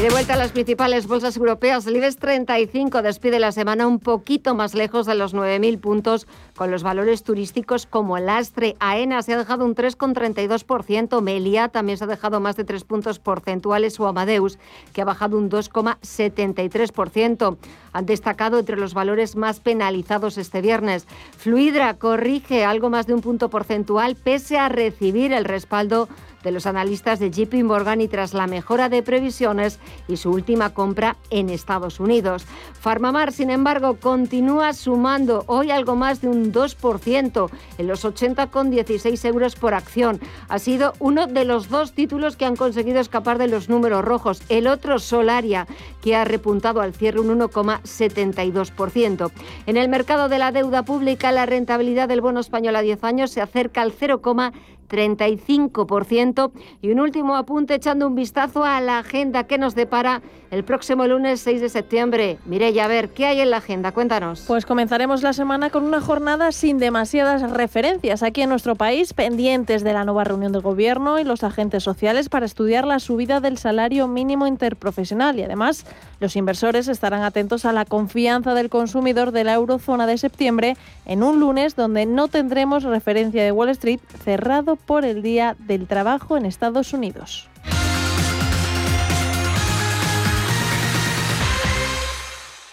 [0.00, 3.98] Y de vuelta a las principales bolsas europeas, el IBEX 35 despide la semana un
[3.98, 6.26] poquito más lejos de los 9.000 puntos,
[6.60, 8.76] con los valores turísticos como el Astre.
[8.80, 13.18] AENA se ha dejado un 3,32%, Melia también se ha dejado más de 3 puntos
[13.18, 14.58] porcentuales o Amadeus,
[14.92, 17.56] que ha bajado un 2,73%.
[17.94, 21.06] Han destacado entre los valores más penalizados este viernes.
[21.34, 26.10] Fluidra corrige algo más de un punto porcentual pese a recibir el respaldo
[26.42, 30.70] de los analistas de JP Morgan y tras la mejora de previsiones y su última
[30.70, 32.46] compra en Estados Unidos.
[32.80, 39.56] Farmamar, sin embargo, continúa sumando hoy algo más de un 2% en los 80,16 euros
[39.56, 40.20] por acción.
[40.48, 44.42] Ha sido uno de los dos títulos que han conseguido escapar de los números rojos.
[44.48, 45.66] El otro, Solaria,
[46.00, 49.30] que ha repuntado al cierre un 1,72%.
[49.66, 53.30] En el mercado de la deuda pública, la rentabilidad del bono español a 10 años
[53.30, 54.52] se acerca al 0,5%.
[54.90, 56.50] 35%.
[56.82, 61.06] Y un último apunte echando un vistazo a la agenda que nos depara el próximo
[61.06, 62.38] lunes 6 de septiembre.
[62.44, 63.92] Mireya, a ver, ¿qué hay en la agenda?
[63.92, 64.44] Cuéntanos.
[64.46, 69.84] Pues comenzaremos la semana con una jornada sin demasiadas referencias aquí en nuestro país, pendientes
[69.84, 73.58] de la nueva reunión del Gobierno y los agentes sociales para estudiar la subida del
[73.58, 75.38] salario mínimo interprofesional.
[75.38, 75.86] Y además,
[76.18, 80.76] los inversores estarán atentos a la confianza del consumidor de la eurozona de septiembre
[81.06, 85.86] en un lunes donde no tendremos referencia de Wall Street cerrado por el Día del
[85.86, 87.50] Trabajo en Estados Unidos.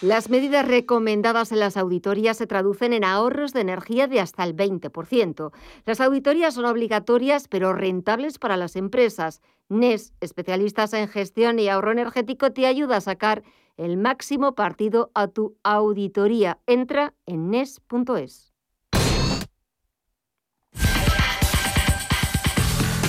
[0.01, 4.55] Las medidas recomendadas en las auditorías se traducen en ahorros de energía de hasta el
[4.55, 5.51] 20%.
[5.85, 9.41] Las auditorías son obligatorias pero rentables para las empresas.
[9.69, 13.41] NES, especialistas en gestión y ahorro energético, te ayuda a sacar
[13.75, 16.59] el máximo partido a tu auditoría.
[16.67, 18.46] Entra en NES.es.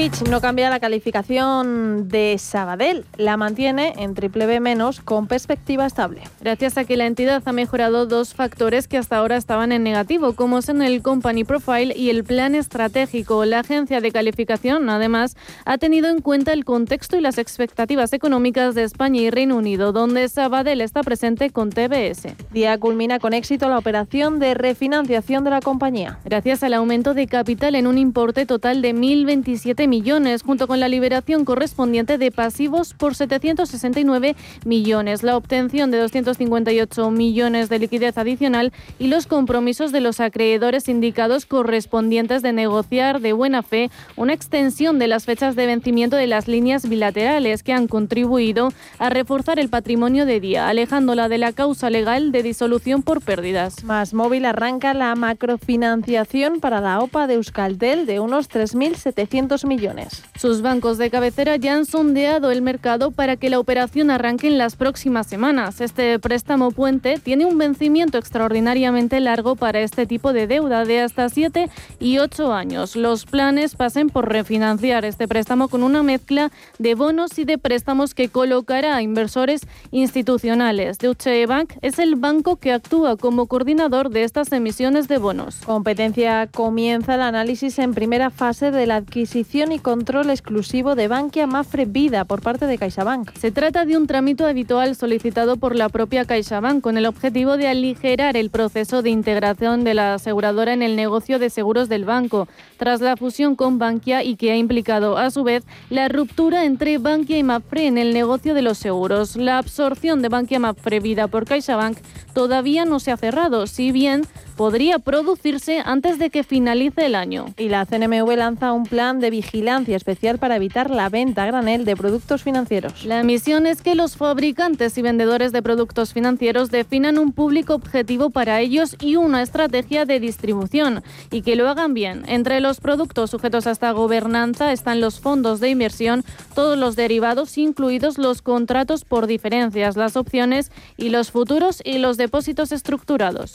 [0.00, 5.84] Fitch no cambia la calificación de Sabadell, la mantiene en triple B menos con perspectiva
[5.84, 6.22] estable.
[6.40, 10.32] Gracias a que la entidad ha mejorado dos factores que hasta ahora estaban en negativo,
[10.32, 13.44] como son el Company Profile y el plan estratégico.
[13.44, 15.36] La agencia de calificación, además,
[15.66, 19.92] ha tenido en cuenta el contexto y las expectativas económicas de España y Reino Unido,
[19.92, 22.36] donde Sabadell está presente con TBS.
[22.52, 26.20] Día culmina con éxito la operación de refinanciación de la compañía.
[26.24, 30.88] Gracias al aumento de capital en un importe total de 1.027 millones, junto con la
[30.88, 38.72] liberación correspondiente de pasivos por 769 millones, la obtención de 258 millones de liquidez adicional
[38.98, 44.98] y los compromisos de los acreedores indicados correspondientes de negociar de buena fe una extensión
[44.98, 49.68] de las fechas de vencimiento de las líneas bilaterales que han contribuido a reforzar el
[49.68, 53.82] patrimonio de día, alejándola de la causa legal de disolución por pérdidas.
[53.82, 60.24] Más móvil arranca la macrofinanciación para la OPA de Euskaltel de unos 3.700 millones.
[60.36, 64.58] Sus bancos de cabecera ya han sondeado el mercado para que la operación arranque en
[64.58, 65.80] las próximas semanas.
[65.80, 71.28] Este préstamo puente tiene un vencimiento extraordinariamente largo para este tipo de deuda de hasta
[71.28, 72.96] 7 y 8 años.
[72.96, 78.12] Los planes pasen por refinanciar este préstamo con una mezcla de bonos y de préstamos
[78.12, 79.60] que colocará a inversores
[79.92, 80.98] institucionales.
[80.98, 85.58] Deutsche Bank es el banco que actúa como coordinador de estas emisiones de bonos.
[85.64, 91.46] Competencia comienza el análisis en primera fase de la adquisición y control exclusivo de Bankia
[91.46, 93.36] Mafre Vida por parte de CaixaBank.
[93.36, 97.68] Se trata de un trámite habitual solicitado por la propia CaixaBank con el objetivo de
[97.68, 102.48] aligerar el proceso de integración de la aseguradora en el negocio de seguros del banco,
[102.78, 106.96] tras la fusión con Bankia y que ha implicado a su vez la ruptura entre
[106.96, 109.36] Bankia y Mafre en el negocio de los seguros.
[109.36, 111.98] La absorción de Bankia Mafre Vida por CaixaBank
[112.32, 114.22] todavía no se ha cerrado, si bien
[114.60, 117.46] podría producirse antes de que finalice el año.
[117.56, 121.86] Y la CNMV lanza un plan de vigilancia especial para evitar la venta a granel
[121.86, 123.06] de productos financieros.
[123.06, 128.28] La misión es que los fabricantes y vendedores de productos financieros definan un público objetivo
[128.28, 132.24] para ellos y una estrategia de distribución y que lo hagan bien.
[132.26, 136.22] Entre los productos sujetos a esta gobernanza están los fondos de inversión,
[136.54, 142.18] todos los derivados, incluidos los contratos por diferencias, las opciones y los futuros y los
[142.18, 143.54] depósitos estructurados.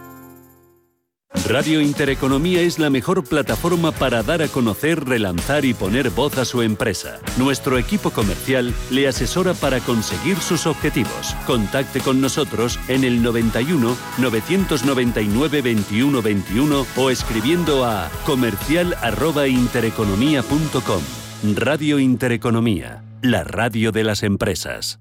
[1.47, 6.43] Radio Intereconomía es la mejor plataforma para dar a conocer, relanzar y poner voz a
[6.45, 7.19] su empresa.
[7.37, 11.33] Nuestro equipo comercial le asesora para conseguir sus objetivos.
[11.47, 21.01] Contacte con nosotros en el 91 999 21 21 o escribiendo a comercial@intereconomía.com.
[21.55, 24.99] Radio Intereconomía, la radio de las empresas.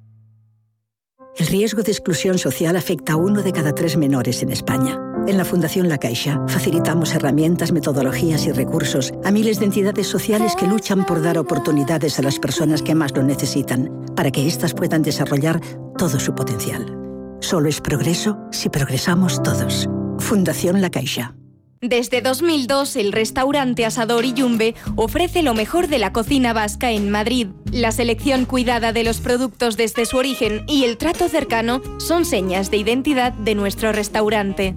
[1.36, 5.09] El riesgo de exclusión social afecta a uno de cada tres menores en España.
[5.26, 10.56] En la Fundación La Caixa facilitamos herramientas, metodologías y recursos a miles de entidades sociales
[10.56, 14.74] que luchan por dar oportunidades a las personas que más lo necesitan, para que éstas
[14.74, 15.60] puedan desarrollar
[15.96, 16.96] todo su potencial.
[17.40, 19.88] Solo es progreso si progresamos todos.
[20.18, 21.34] Fundación La Caixa.
[21.82, 27.46] Desde 2002, el restaurante Asador Yumbe ofrece lo mejor de la cocina vasca en Madrid.
[27.72, 32.70] La selección cuidada de los productos desde su origen y el trato cercano son señas
[32.70, 34.76] de identidad de nuestro restaurante.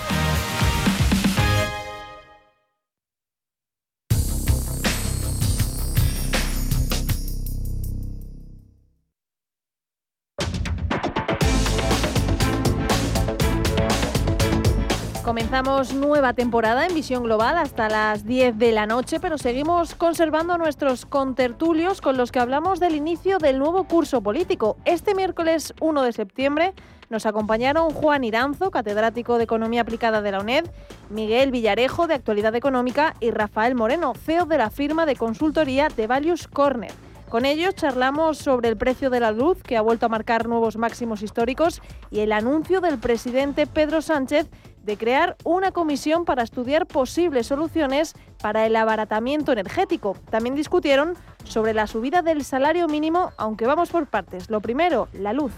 [15.81, 20.55] Comenzamos nueva temporada en Visión Global hasta las 10 de la noche, pero seguimos conservando
[20.59, 24.77] nuestros contertulios con los que hablamos del inicio del nuevo curso político.
[24.85, 26.73] Este miércoles 1 de septiembre
[27.09, 30.65] nos acompañaron Juan Iranzo, catedrático de Economía Aplicada de la UNED,
[31.09, 36.05] Miguel Villarejo, de Actualidad Económica, y Rafael Moreno, CEO de la firma de consultoría de
[36.05, 36.91] Values Corner.
[37.31, 40.75] Con ellos charlamos sobre el precio de la luz, que ha vuelto a marcar nuevos
[40.75, 44.49] máximos históricos, y el anuncio del presidente Pedro Sánchez
[44.83, 50.17] de crear una comisión para estudiar posibles soluciones para el abaratamiento energético.
[50.29, 54.49] También discutieron sobre la subida del salario mínimo, aunque vamos por partes.
[54.49, 55.51] Lo primero, la luz.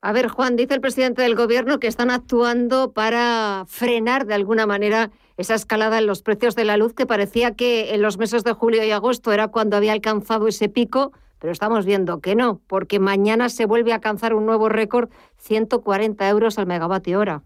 [0.00, 4.64] A ver, Juan, dice el presidente del Gobierno que están actuando para frenar de alguna
[4.64, 8.44] manera esa escalada en los precios de la luz que parecía que en los meses
[8.44, 12.60] de julio y agosto era cuando había alcanzado ese pico, pero estamos viendo que no,
[12.68, 17.42] porque mañana se vuelve a alcanzar un nuevo récord, 140 euros al megavatio hora.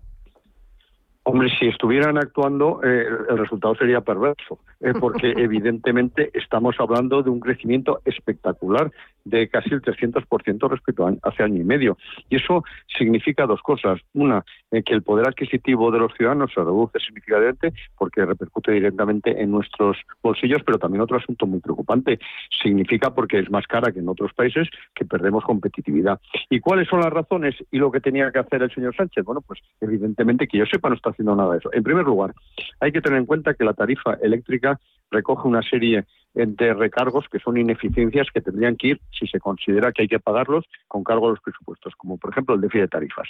[1.33, 7.31] Hombre, si estuvieran actuando, eh, el resultado sería perverso, eh, porque evidentemente estamos hablando de
[7.31, 8.91] un crecimiento espectacular
[9.25, 11.97] de casi el 300% respecto a hace año y medio.
[12.29, 12.65] Y eso
[12.99, 14.01] significa dos cosas.
[14.15, 19.41] Una, eh, que el poder adquisitivo de los ciudadanos se reduce significativamente porque repercute directamente
[19.41, 22.19] en nuestros bolsillos, pero también otro asunto muy preocupante.
[22.63, 26.21] Significa porque es más cara que en otros países que perdemos competitividad.
[26.51, 29.25] ¿Y cuáles son las razones y lo que tenía que hacer el señor Sánchez?
[29.25, 31.71] Bueno, pues evidentemente que yo sepa no está haciendo nada de eso.
[31.73, 32.35] En primer lugar,
[32.81, 34.72] hay que tener en cuenta que la tarifa eléctrica
[35.11, 36.05] recoge una serie
[36.35, 40.19] de recargos que son ineficiencias que tendrían que ir, si se considera que hay que
[40.19, 43.29] pagarlos, con cargo a los presupuestos, como por ejemplo el déficit de tarifas.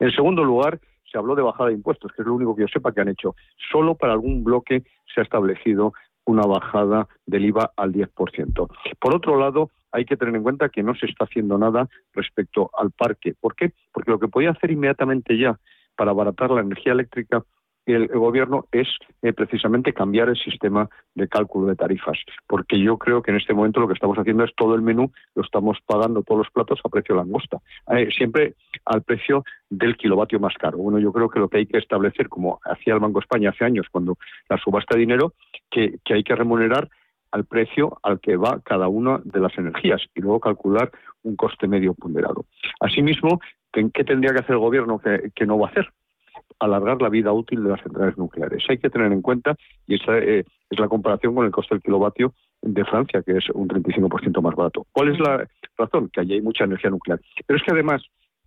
[0.00, 2.68] En segundo lugar, se habló de bajada de impuestos, que es lo único que yo
[2.68, 3.34] sepa que han hecho.
[3.70, 5.92] Solo para algún bloque se ha establecido
[6.24, 8.68] una bajada del IVA al 10%.
[9.00, 12.70] Por otro lado, hay que tener en cuenta que no se está haciendo nada respecto
[12.78, 13.34] al parque.
[13.40, 13.72] ¿Por qué?
[13.92, 15.58] Porque lo que podía hacer inmediatamente ya
[15.96, 17.42] para abaratar la energía eléctrica
[17.92, 18.88] el, gobierno es
[19.22, 23.54] eh, precisamente cambiar el sistema de cálculo de tarifas, porque yo creo que en este
[23.54, 26.80] momento lo que estamos haciendo es todo el menú, lo estamos pagando todos los platos
[26.84, 27.58] a precio de langosta,
[27.92, 30.78] eh, siempre al precio del kilovatio más caro.
[30.78, 33.50] Bueno, yo creo que lo que hay que establecer, como hacía el Banco de España
[33.50, 34.16] hace años, cuando
[34.48, 35.34] la subasta de dinero,
[35.70, 36.88] que hay que remunerar
[37.32, 40.90] al precio al que va cada una de las energías y luego calcular
[41.22, 42.46] un coste medio ponderado.
[42.80, 43.40] Asimismo,
[43.72, 45.92] ¿qué tendría que hacer el gobierno que, no va a hacer?
[46.60, 48.62] Alargar la vida útil de las centrales nucleares.
[48.68, 51.82] Hay que tener en cuenta, y esa eh, es la comparación con el coste del
[51.82, 54.86] kilovatio de Francia, que es un 35% más barato.
[54.92, 56.10] ¿Cuál es la razón?
[56.12, 57.20] Que allí hay mucha energía nuclear.
[57.46, 58.02] Pero es que además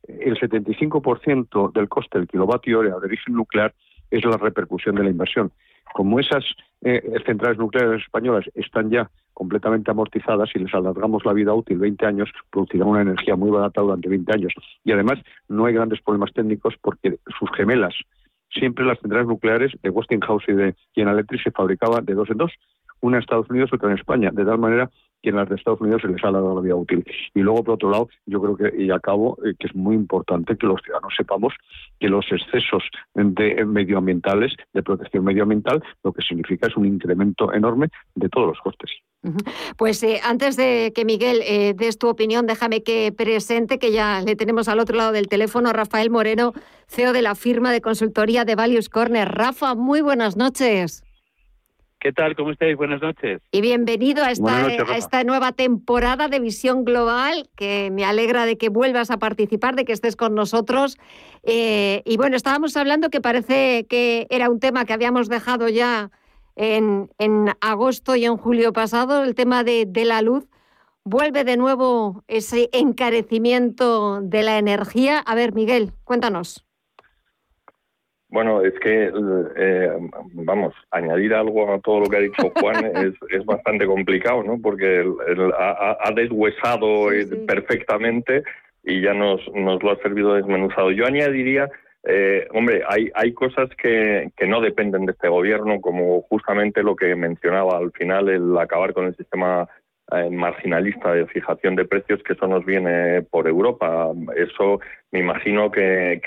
[0.07, 3.73] el 75% del coste del kilovatio de origen nuclear
[4.11, 5.51] es la repercusión de la inversión.
[5.93, 6.43] Como esas
[6.81, 12.05] eh, centrales nucleares españolas están ya completamente amortizadas y les alargamos la vida útil 20
[12.05, 14.53] años, producirán una energía muy barata durante 20 años.
[14.83, 17.95] Y además no hay grandes problemas técnicos porque sus gemelas,
[18.51, 22.37] siempre las centrales nucleares de Westinghouse y de General Electric se fabricaban de dos en
[22.37, 22.51] dos,
[23.01, 24.89] una en Estados Unidos otra en España, de tal manera
[25.23, 27.03] que en las de Estados Unidos se les ha dado la vida útil.
[27.33, 30.57] Y luego, por otro lado, yo creo que, y acabo, eh, que es muy importante
[30.57, 31.53] que los ciudadanos sepamos
[31.99, 32.83] que los excesos
[33.15, 38.59] de medioambientales, de protección medioambiental, lo que significa es un incremento enorme de todos los
[38.59, 38.91] costes.
[39.77, 44.21] Pues eh, antes de que Miguel eh, des tu opinión, déjame que presente que ya
[44.21, 46.51] le tenemos al otro lado del teléfono a Rafael Moreno,
[46.87, 49.29] CEO de la firma de consultoría de Values Corner.
[49.29, 51.02] Rafa, muy buenas noches.
[52.03, 52.35] ¿Qué tal?
[52.35, 52.75] ¿Cómo estáis?
[52.75, 53.41] Buenas noches.
[53.49, 58.57] Y bienvenido a esta, a esta nueva temporada de Visión Global, que me alegra de
[58.57, 60.97] que vuelvas a participar, de que estés con nosotros.
[61.43, 66.11] Eh, y bueno, estábamos hablando que parece que era un tema que habíamos dejado ya
[66.57, 70.45] en, en agosto y en julio pasado, el tema de, de la luz.
[71.05, 75.19] Vuelve de nuevo ese encarecimiento de la energía.
[75.19, 76.65] A ver, Miguel, cuéntanos.
[78.33, 79.11] Bueno, es que,
[79.57, 79.91] eh,
[80.33, 84.59] vamos, añadir algo a todo lo que ha dicho Juan es, es bastante complicado, ¿no?
[84.59, 85.05] Porque
[85.55, 88.41] ha, deshuesado eh, perfectamente
[88.83, 90.89] y ya nos, nos lo ha servido desmenuzado.
[90.89, 91.69] Yo añadiría,
[92.05, 96.95] eh, hombre, hay, hay cosas que, que no dependen de este gobierno, como justamente lo
[96.95, 99.69] que mencionaba al final, el acabar con el sistema
[100.31, 104.11] marginalista de fijación de precios que eso nos viene por Europa.
[104.35, 104.79] Eso
[105.11, 106.21] me imagino que,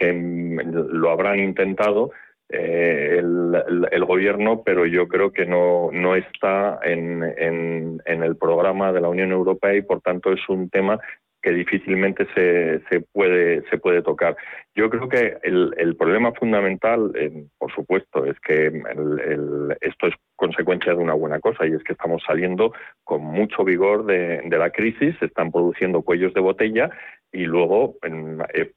[0.64, 2.10] lo habrán intentado
[2.48, 9.00] eh, el, gobierno, pero yo creo que no, no está en, en, el programa de
[9.00, 10.98] la Unión Europea y por tanto es un tema
[11.46, 14.36] que difícilmente se, se, puede, se puede tocar.
[14.74, 20.14] Yo creo que el, el problema fundamental, eh, por supuesto, es que el, esto es
[20.34, 22.72] consecuencia de una buena cosa y es que estamos saliendo
[23.04, 26.90] con mucho vigor de, la crisis, se están produciendo cuellos de botella
[27.30, 28.72] y luego eh,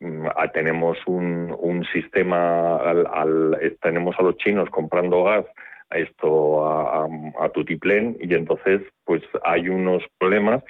[0.54, 5.46] tenemos un, un sistema, al, tenemos a los chinos comprando gas
[5.90, 10.64] esto a, a, a tutiplén y entonces pues hay unos problemas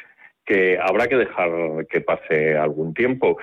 [0.46, 3.38] que habrá que dejar que pase algún tiempo.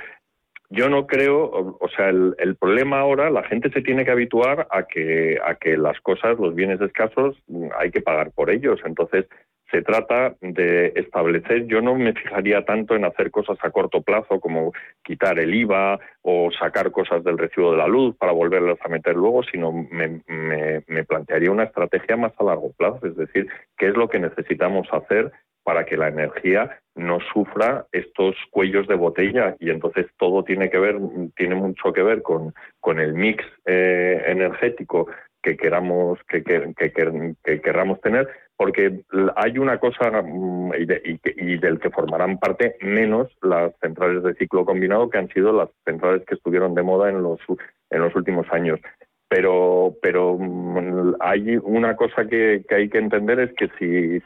[0.68, 4.82] Yo no creo, o, sea, el, problema ahora, la gente se tiene que habituar a
[4.82, 7.36] que, a que las cosas, los bienes escasos,
[7.78, 8.80] hay que pagar por ellos.
[8.84, 9.26] Entonces,
[9.70, 14.40] se trata de establecer, yo no me fijaría tanto en hacer cosas a corto plazo
[14.40, 14.72] como
[15.04, 19.14] quitar el IVA o sacar cosas del recibo de la luz para volverlas a meter
[19.14, 24.08] luego, sino me plantearía una estrategia más a largo plazo, es decir, qué es lo
[24.08, 25.32] que necesitamos hacer
[25.66, 29.56] para que la energía no sufra estos cuellos de botella.
[29.58, 30.96] Y entonces todo tiene que ver
[31.34, 35.08] tiene mucho que ver con, con el mix eh, energético
[35.42, 39.00] que queramos que, que, que, querramos tener porque
[39.34, 44.64] hay una cosa mm, y, y, del que formarán parte menos las centrales de ciclo
[44.64, 47.40] combinado que han sido las centrales que estuvieron de moda en los
[47.90, 48.78] en los últimos años
[49.28, 53.68] pero pero mm, hay una cosa que, hay que entender es que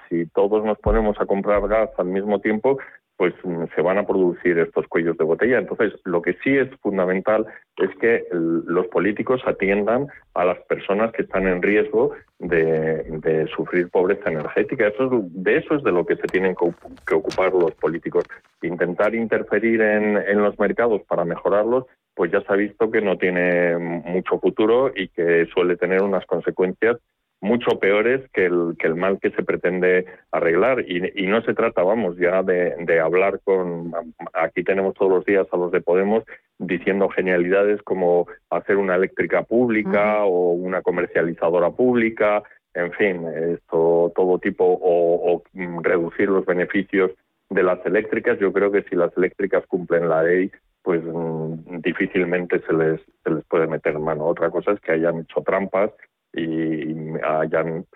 [0.08, 2.78] si, todos nos ponemos a comprar gas al mismo tiempo
[3.16, 5.58] pues mm, se van a producir estos cuellos de botella.
[5.58, 11.22] Entonces, lo que sí es fundamental es que los políticos atiendan a las personas que
[11.22, 14.86] están en riesgo de, sufrir pobreza energética.
[14.86, 18.24] Eso de eso es de lo que se tienen que, ocupar los políticos.
[18.62, 21.84] Intentar interferir en, en los mercados para mejorarlos
[22.14, 26.26] pues ya se ha visto que no tiene mucho futuro y que suele tener unas
[26.26, 26.98] consecuencias
[27.40, 30.84] mucho peores que el, que el mal que se pretende arreglar.
[30.86, 33.92] Y, no se trata, vamos, ya de, hablar con...
[34.34, 36.24] Aquí tenemos todos los días a los de Podemos
[36.58, 42.42] diciendo genialidades como hacer una eléctrica pública o una comercializadora pública,
[42.74, 45.42] en fin, esto todo tipo, o, o
[45.82, 47.12] reducir los beneficios
[47.48, 48.38] de las eléctricas.
[48.38, 50.50] Yo creo que si las eléctricas cumplen la ley,
[50.82, 54.26] pues mm, difícilmente se les, se les puede meter mano.
[54.26, 55.90] Otra cosa es que hayan hecho trampas
[56.32, 57.86] y hayan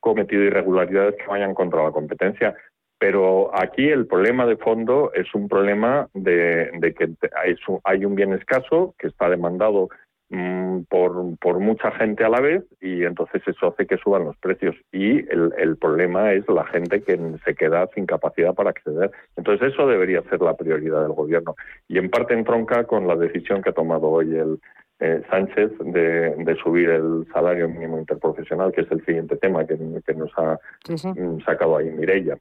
[0.00, 2.54] cometido irregularidades que vayan contra la competencia.
[2.98, 7.08] Pero aquí el problema de fondo es un problema de, de que
[7.84, 9.88] hay un bien escaso que está demandado
[10.32, 14.36] Mm, por, por mucha gente a la vez y entonces eso hace que suban los
[14.36, 19.10] precios y el, el problema es la gente que se queda sin capacidad para acceder.
[19.36, 21.56] Entonces eso debería ser la prioridad del gobierno
[21.88, 24.60] y en parte entronca con la decisión que ha tomado hoy el,
[25.00, 29.78] eh, Sánchez de, de, subir el salario mínimo interprofesional, que es el siguiente tema que,
[30.06, 30.58] que nos ha
[30.88, 32.38] mm, sacado ahí Mireia.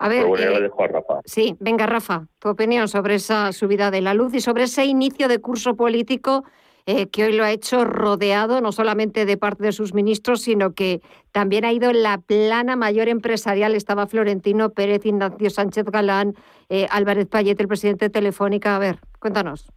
[0.00, 1.20] A ver, le eh, dejo a Rafa.
[1.24, 5.28] Sí, venga Rafa, tu opinión sobre esa subida de la luz y sobre ese inicio
[5.28, 6.44] de curso político
[6.86, 10.72] eh, que hoy lo ha hecho rodeado no solamente de parte de sus ministros, sino
[10.72, 11.00] que
[11.32, 13.74] también ha ido en la plana mayor empresarial.
[13.74, 16.34] Estaba Florentino Pérez, Ignacio Sánchez Galán,
[16.68, 18.76] eh, Álvarez Payet, el presidente de Telefónica.
[18.76, 19.68] A ver, cuéntanos.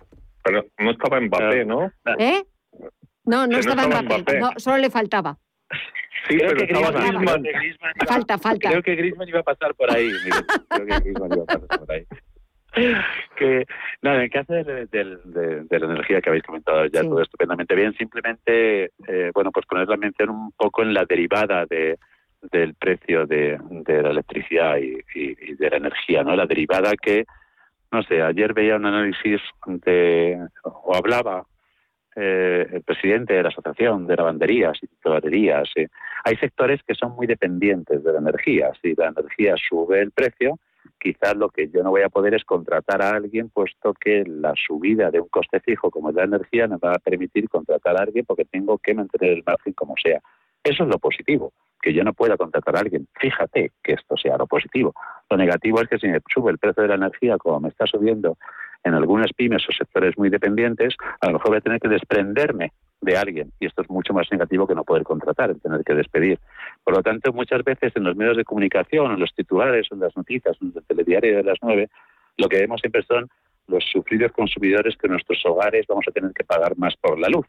[0.44, 1.92] Pero no estaba Mbappé, ¿no?
[2.20, 2.44] ¿Eh?
[3.26, 4.40] No, no estaba, en Mbappé.
[4.40, 5.40] No, solo le faltaba.
[6.28, 7.44] Sí, pero que estaba Griezmann,
[8.08, 8.70] falta, falta.
[8.70, 10.12] Creo que Griezmann iba a pasar por ahí.
[10.70, 12.06] creo que Griezmann iba a pasar por ahí.
[13.36, 13.66] que
[14.02, 19.32] nada, en caso de, la energía que habéis comentado ya todo estupendamente bien, simplemente, eh,
[19.34, 21.98] bueno, pues poner la mención un poco en la derivada de,
[22.42, 26.36] del precio de, la electricidad y, de la energía, ¿no?
[26.36, 27.26] La derivada que,
[27.92, 31.46] no sé, ayer veía un análisis de, o hablaba
[32.16, 35.70] eh, el presidente de la Asociación de Lavanderías y Tituladerías.
[36.26, 38.72] Hay sectores que son muy dependientes de la energía.
[38.82, 40.60] Si la energía sube el precio,
[41.00, 44.54] quizás lo que yo no voy a poder es contratar a alguien, puesto que la
[44.56, 48.04] subida de un coste fijo como es la energía me va a permitir contratar a
[48.04, 50.20] alguien porque tengo que mantener el margen como sea.
[50.64, 53.08] Eso es lo positivo, que yo no pueda contratar a alguien.
[53.20, 54.94] Fíjate que esto sea lo positivo.
[55.30, 57.86] Lo negativo es que si me sube el precio de la energía, como me está
[57.88, 58.38] subiendo
[58.84, 62.74] en algunas pymes o sectores muy dependientes, a lo mejor voy a tener que desprenderme
[63.02, 65.94] de alguien y esto es mucho más negativo que no poder contratar, el tener que
[65.94, 66.40] despedir.
[66.84, 70.16] Por lo tanto, muchas veces en los medios de comunicación, en los titulares, en las
[70.16, 71.90] noticias, en el telediario de las nueve,
[72.38, 73.30] lo que vemos siempre son
[73.68, 77.30] los sufridos consumidores que en nuestros hogares vamos a tener que pagar más por la
[77.30, 77.46] luz.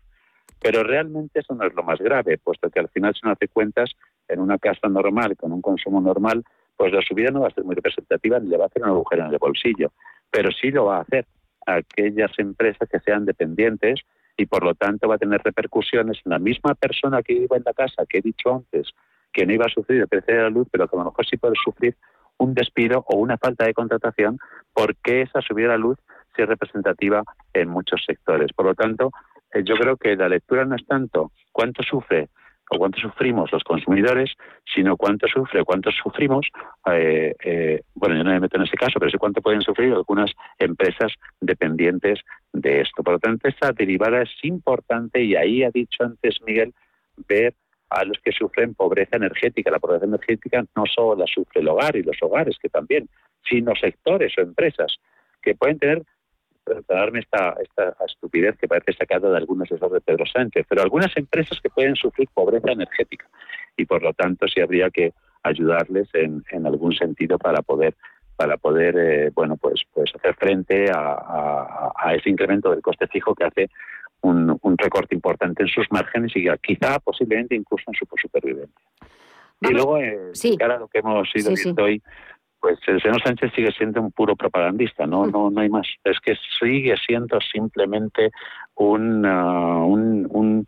[0.61, 3.49] Pero realmente eso no es lo más grave, puesto que al final, si uno hace
[3.49, 3.93] cuentas,
[4.29, 6.45] en una casa normal, con un consumo normal,
[6.77, 8.91] pues la subida no va a ser muy representativa ni le va a hacer un
[8.91, 9.93] agujero en el bolsillo,
[10.31, 11.27] pero sí lo va a hacer
[11.67, 14.01] aquellas empresas que sean dependientes
[14.41, 17.63] y por lo tanto va a tener repercusiones en la misma persona que vive en
[17.63, 18.89] la casa que he dicho antes
[19.35, 21.27] que no iba a sufrir el precio de la luz, pero que a lo mejor
[21.27, 21.95] sí puede sufrir
[22.39, 24.39] un despido o una falta de contratación
[24.73, 25.99] porque esa subida de la luz
[26.35, 27.23] sí es representativa
[27.53, 28.51] en muchos sectores.
[28.55, 29.11] Por lo tanto,
[29.53, 32.31] eh, yo creo que la lectura no es tanto cuánto sufre
[32.73, 34.33] o cuánto sufrimos los consumidores,
[34.73, 36.47] sino cuánto sufre o cuánto sufrimos,
[36.93, 39.93] eh, eh, bueno, yo no me meto en ese caso, pero sí cuánto pueden sufrir
[39.93, 42.21] algunas empresas dependientes
[42.53, 43.03] de esto.
[43.03, 46.73] Por lo tanto, esta derivada es importante y ahí ha dicho antes Miguel
[47.29, 47.55] ver
[47.91, 49.71] a los que sufren pobreza energética.
[49.73, 53.09] La pobreza energética no solo la sufre el hogar y los hogares, que también,
[53.49, 54.97] sino sectores o empresas
[55.43, 56.03] que pueden tener
[56.71, 61.15] perdonarme esta, esta estupidez que parece sacada de algunos esos de Pedro Sánchez, pero algunas
[61.17, 63.27] empresas que pueden sufrir pobreza energética
[63.77, 65.13] y por lo tanto sí habría que
[65.43, 67.95] ayudarles en, en algún sentido para poder
[68.37, 73.35] para poder eh, bueno pues pues hacer frente a, a, ese incremento del coste fijo
[73.35, 73.71] que hace
[74.23, 78.87] un, un, recorte importante en sus márgenes y quizá posiblemente incluso en su supervivencia.
[79.63, 80.57] Y luego, eh, sí.
[80.59, 82.03] cara a lo que hemos ido viendo hoy,
[82.61, 85.87] pues el señor Sánchez sigue siendo un puro propagandista, no, no, no hay más.
[86.05, 88.31] Es que sigue siendo simplemente
[88.75, 90.67] un, un, un,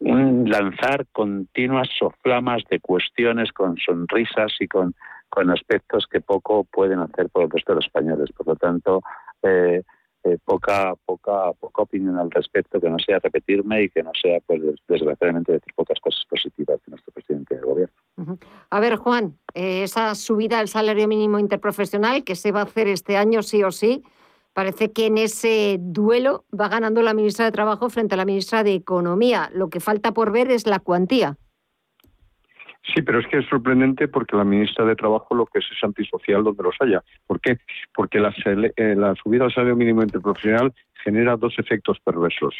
[0.00, 4.94] un, lanzar continuas soflamas de cuestiones con sonrisas y con,
[5.28, 8.30] con aspectos que poco pueden hacer por el resto de los españoles.
[8.36, 9.02] Por lo tanto,
[9.42, 9.82] eh,
[10.28, 14.40] eh, poca, poca, poca opinión al respecto, que no sea repetirme y que no sea,
[14.46, 17.94] pues desgraciadamente, decir pocas cosas positivas de nuestro presidente del gobierno.
[18.70, 22.88] A ver, Juan, eh, esa subida del salario mínimo interprofesional que se va a hacer
[22.88, 24.02] este año sí o sí,
[24.52, 28.64] parece que en ese duelo va ganando la ministra de Trabajo frente a la ministra
[28.64, 29.50] de Economía.
[29.52, 31.36] Lo que falta por ver es la cuantía.
[32.82, 35.82] Sí, pero es que es sorprendente porque la ministra de Trabajo lo que es es
[35.84, 37.02] antisocial donde los haya.
[37.26, 37.58] ¿Por qué?
[37.94, 38.34] Porque la,
[38.76, 40.72] eh, la subida al salario mínimo interprofesional
[41.04, 42.54] genera dos efectos perversos.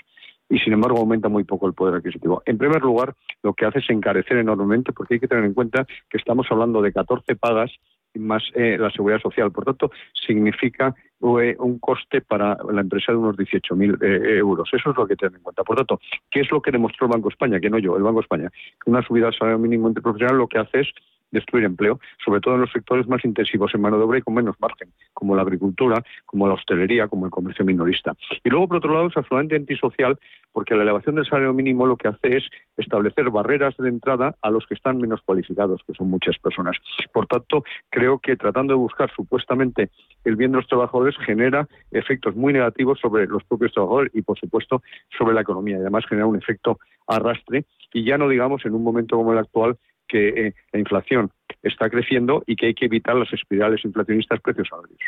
[0.51, 2.43] y sin embargo aumenta muy poco el poder adquisitivo.
[2.47, 5.87] En primer lugar, lo que hace es encarecer enormemente porque hay que tener en cuenta
[6.09, 7.71] que estamos hablando de 14 pagas
[8.19, 9.51] más eh, la seguridad social.
[9.53, 14.69] Por tanto, significa eh, un coste para la empresa de unos 18.000 eh, euros.
[14.73, 15.65] Eso es lo que tener en cuenta.
[15.65, 16.01] Por tanto,
[16.31, 17.61] ¿qué es lo que demostró el Banco España?
[17.61, 18.51] Que no yo, el Banco España.
[18.87, 20.89] Una subida del salario mínimo interprofesional lo que hace es
[21.31, 24.35] destruir empleo, sobre todo en los sectores más intensivos en mano de obra y con
[24.35, 28.15] menos margen, como la agricultura, como la hostelería, como el comercio minorista.
[28.45, 30.19] Y luego, por otro lado, es absolutamente antisocial
[30.53, 32.45] porque la elevación del salario mínimo lo que hace es
[32.77, 36.77] establecer barreras de entrada a los que están menos cualificados, que son muchas personas.
[37.13, 39.91] Por tanto, creo que tratando de buscar supuestamente
[40.25, 44.39] el bien de los trabajadores genera efectos muy negativos sobre los propios trabajadores y, por
[44.39, 44.83] supuesto,
[45.17, 45.77] sobre la economía.
[45.77, 49.39] Y además genera un efecto arrastre y ya no digamos en un momento como el
[49.39, 49.79] actual
[50.09, 51.31] que eh, la inflación
[51.63, 54.99] está creciendo y que hay que evitar las espirales inflacionistas precios salarios.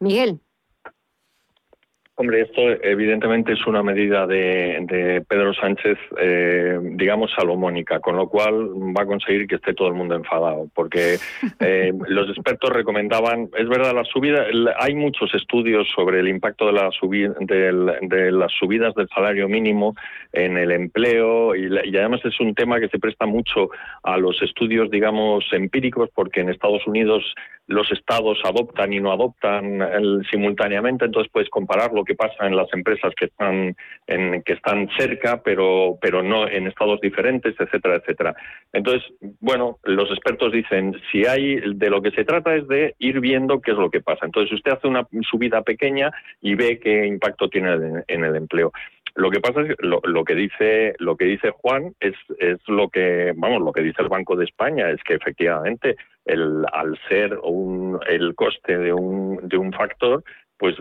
[0.00, 0.40] Miguel.
[2.20, 8.70] Hombre, esto evidentemente es una medida de, Pedro Sánchez, eh, digamos, salomónica, con lo cual
[8.74, 11.18] va a conseguir que esté todo el mundo enfadado, porque
[11.60, 14.46] eh, los expertos recomendaban, es verdad, la subida,
[14.80, 16.90] hay muchos estudios sobre el impacto de, la
[18.00, 19.94] de, las subidas del salario mínimo
[20.32, 23.68] en el empleo y, y, además es un tema que se presta mucho
[24.02, 27.32] a los estudios, digamos, empíricos, porque en Estados Unidos
[27.68, 32.72] los estados adoptan y no adoptan simultáneamente, entonces puedes comparar lo que pasa en las
[32.72, 38.34] empresas que están en, que están cerca, pero pero no en estados diferentes, etcétera, etcétera.
[38.72, 39.04] Entonces,
[39.40, 43.60] bueno, los expertos dicen si hay de lo que se trata es de ir viendo
[43.60, 44.24] qué es lo que pasa.
[44.24, 48.72] Entonces, usted hace una subida pequeña y ve qué impacto tiene en el empleo.
[49.18, 52.88] Lo que pasa es que lo, que dice lo que dice Juan es, es lo
[52.88, 57.36] que vamos lo que dice el Banco de España es que efectivamente el, al ser
[57.42, 60.22] un, el coste de un, de un factor
[60.58, 60.76] pues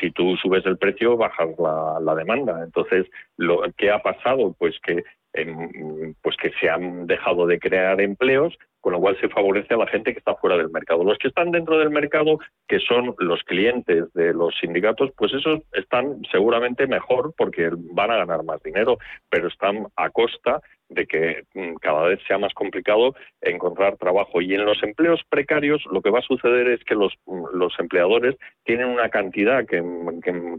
[0.00, 3.06] si tú subes el precio bajas la, demanda entonces
[3.36, 5.04] lo que ha pasado pues que
[5.34, 9.78] em, pues que se han dejado de crear empleos con lo cual se favorece a
[9.78, 11.04] la gente que está fuera del mercado.
[11.04, 15.60] Los que están dentro del mercado, que son los clientes de los sindicatos, pues esos
[15.72, 18.98] están seguramente mejor porque van a ganar más dinero,
[19.28, 24.40] pero están a costa de que mm, cada vez sea más complicado encontrar trabajo.
[24.40, 27.78] Y en los empleos precarios lo que va a suceder es que los, mm, los
[27.78, 29.82] empleadores tienen una cantidad que,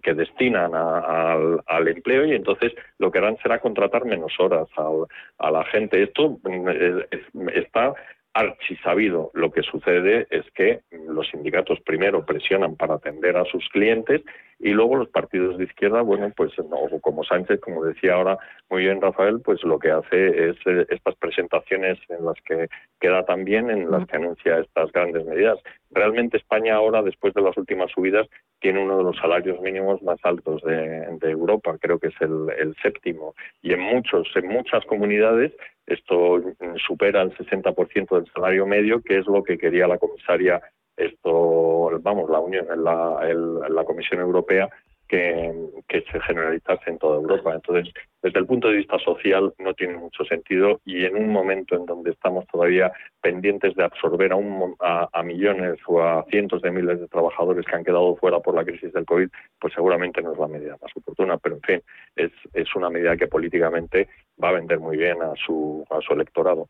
[0.03, 4.67] que, destinan al, al, empleo y entonces lo que harán será contratar menos horas
[5.37, 6.03] a la gente.
[6.03, 7.93] Esto mm, está
[8.33, 9.31] archisabido.
[9.33, 14.21] Lo que sucede es que los sindicatos primero presionan para atender a sus clientes
[14.59, 18.37] y luego los partidos de izquierda, bueno, pues no, como Sánchez, como decía ahora
[18.69, 22.67] muy bien Rafael, pues lo que hace es eh, estas presentaciones en las que
[22.99, 25.57] queda también, en las que anuncia estas grandes medidas.
[25.91, 28.27] Realmente España ahora, después de las últimas subidas,
[28.59, 32.75] tiene uno de los salarios mínimos más altos de, Europa, creo que es el, el,
[32.81, 35.53] séptimo, y en muchos, en muchas comunidades
[35.85, 36.41] esto
[36.85, 40.61] supera el 60% del salario medio, que es lo que quería la comisaria
[40.99, 43.19] esto, vamos, la Unión, la,
[43.69, 44.69] la Comisión Europea
[45.09, 47.53] que, se generalizase en toda Europa.
[47.53, 51.75] Entonces, desde el punto de vista social no tiene mucho sentido y en un momento
[51.75, 52.91] en donde estamos todavía
[53.21, 57.75] pendientes de absorber a, un, a, millones o a cientos de miles de trabajadores que
[57.75, 59.29] han quedado fuera por la crisis del COVID,
[59.59, 61.37] pues seguramente no es la medida más oportuna.
[61.37, 61.81] Pero, en fin,
[62.15, 64.07] es, es una medida que políticamente
[64.41, 66.69] va a vender muy bien a su, a su electorado.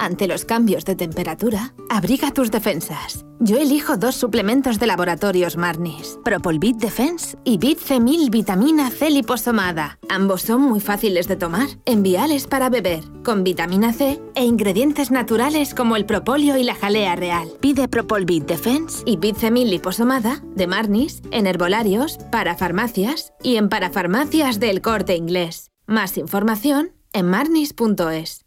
[0.00, 3.26] Ante los cambios de temperatura, abriga tus defensas.
[3.38, 9.98] Yo elijo dos suplementos de laboratorios Marnis, Propolvit Defense y Bit C1000 Vitamina C liposomada.
[10.08, 15.74] Ambos son muy fáciles de tomar, enviales para beber, con vitamina C e ingredientes naturales
[15.74, 17.50] como el propóleo y la jalea real.
[17.60, 23.68] Pide Propolvit Defense y Bit C1000 liposomada de Marnis en herbolarios, para farmacias y en
[23.68, 25.70] parafarmacias del Corte Inglés.
[25.86, 28.46] Más información en marnis.es.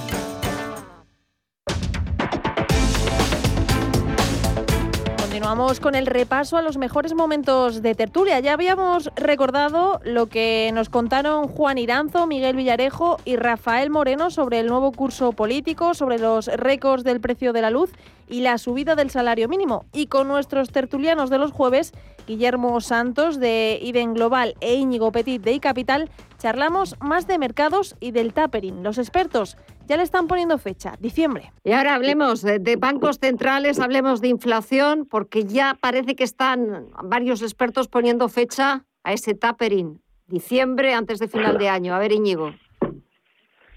[5.79, 8.39] Con el repaso a los mejores momentos de tertulia.
[8.41, 14.59] Ya habíamos recordado lo que nos contaron Juan Iranzo, Miguel Villarejo y Rafael Moreno sobre
[14.59, 17.91] el nuevo curso político, sobre los récords del precio de la luz
[18.27, 19.85] y la subida del salario mínimo.
[19.93, 21.93] Y con nuestros tertulianos de los jueves,
[22.27, 28.11] Guillermo Santos de IDEN Global e Íñigo Petit de iCapital, charlamos más de mercados y
[28.11, 28.83] del tapering.
[28.83, 29.57] Los expertos
[29.91, 31.51] ya le están poniendo fecha, diciembre.
[31.65, 37.41] Y ahora hablemos de, bancos centrales, hablemos de inflación, porque ya parece que están varios
[37.41, 39.99] expertos poniendo fecha a ese tapering.
[40.27, 41.93] Diciembre antes de final de año.
[41.93, 42.53] A ver, Íñigo.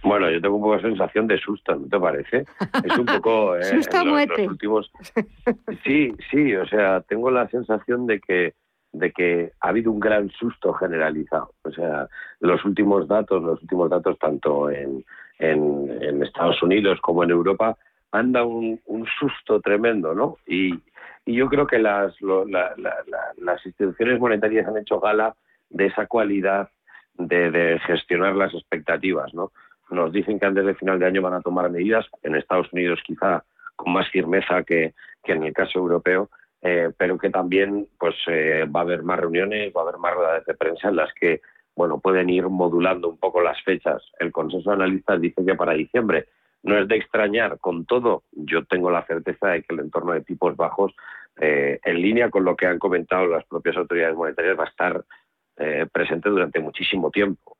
[0.05, 2.45] Bueno, yo tengo un poco de sensación de susto, ¿no te parece?
[2.85, 3.57] Es un poco...
[3.57, 4.47] Eh, susto muerte.
[4.47, 4.93] últimos...
[5.83, 8.55] Sí, sí, o sea, tengo la sensación de que
[8.93, 11.53] de que ha habido un gran susto generalizado.
[11.65, 12.09] O sea,
[12.39, 15.05] los últimos datos, los últimos datos tanto en,
[15.39, 17.77] en, Estados Unidos como en Europa,
[18.13, 20.37] han dado un, susto tremendo, ¿no?
[20.47, 20.81] Y,
[21.27, 25.35] yo creo que las, las instituciones monetarias han hecho gala
[25.71, 26.69] de esa cualidad
[27.15, 29.53] de, gestionar las expectativas, ¿no?
[29.91, 33.01] Nos dicen que antes de final de año van a tomar medidas, en Estados Unidos
[33.07, 33.45] quizá
[33.77, 36.31] con más firmeza que, que en el caso europeo,
[36.63, 40.15] eh, pero que también pues eh, va a haber más reuniones, va a haber más
[40.15, 41.41] ruedas de prensa en las que
[41.77, 44.03] bueno pueden ir modulando un poco las fechas.
[44.19, 46.27] El consenso de analistas dice que para diciembre
[46.63, 47.59] no es de extrañar.
[47.59, 50.95] Con todo, yo tengo la certeza de que el entorno de tipos bajos,
[51.41, 55.05] eh, en línea con lo que han comentado las propias autoridades monetarias, va a estar
[55.93, 57.57] presente durante muchísimo tiempo.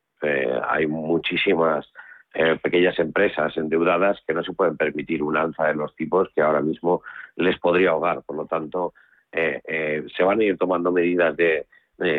[0.69, 1.89] hay muchísimas
[2.37, 6.43] eh, pequeñas empresas endeudadas que no se pueden permitir un alza de los tipos que
[6.43, 7.05] ahora mismo
[7.37, 8.23] les podría ahogar.
[8.23, 8.93] Por lo tanto,
[9.31, 11.67] eh, eh, se van a ir tomando medidas de,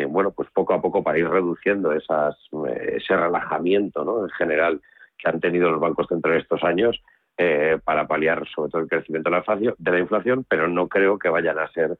[0.08, 2.36] bueno, pues poco a poco para ir reduciendo esas,
[2.78, 4.24] ese relajamiento ¿no?
[4.24, 4.80] en general
[5.18, 7.00] que han tenido los bancos centrales estos años
[7.84, 11.70] para paliar sobre todo el crecimiento de la, inflación, pero no creo que vayan a
[11.70, 11.98] ser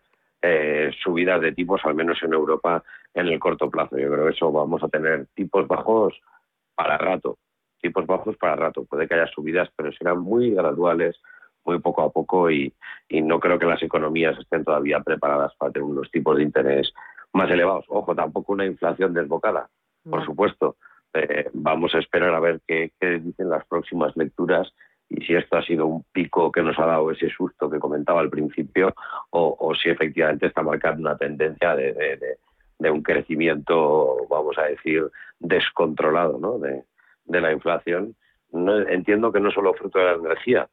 [1.02, 3.98] subidas de tipos, al menos en Europa, en el corto plazo.
[3.98, 6.14] Yo creo que eso vamos a tener tipos bajos
[6.74, 7.36] para rato
[7.86, 8.84] tipos bajos para rato.
[8.84, 11.16] Puede que haya subidas, pero serán muy graduales,
[11.64, 12.72] muy poco a poco y,
[13.10, 16.92] no creo que las economías estén todavía preparadas para tener unos tipos de interés
[17.36, 17.84] más elevados.
[17.88, 19.68] Ojo, tampoco una inflación desbocada,
[20.08, 20.76] por supuesto.
[21.14, 24.72] Eh, vamos a esperar a ver qué, dicen las próximas lecturas
[25.08, 28.20] y si esto ha sido un pico que nos ha dado ese susto que comentaba
[28.20, 28.94] al principio
[29.30, 32.38] o, si efectivamente está marcando una tendencia de,
[32.78, 35.04] de, un crecimiento, vamos a decir,
[35.38, 36.58] descontrolado ¿no?
[36.58, 36.84] de,
[37.24, 38.14] de la inflación,
[38.52, 40.68] no, entiendo que no solo fruto de la energía,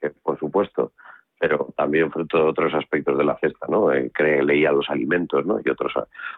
[0.00, 0.92] que por supuesto,
[1.38, 3.92] pero también fruto de otros aspectos de la cesta, ¿no?
[3.92, 4.10] Eh,
[4.42, 5.60] leía los alimentos, ¿no?
[5.64, 5.92] Y otros,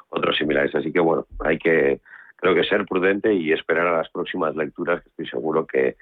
[0.09, 0.74] otros similares.
[0.74, 2.01] Así que, bueno, hay que,
[2.36, 5.97] creo que ser prudente y esperar a las próximas lecturas, que estoy seguro que,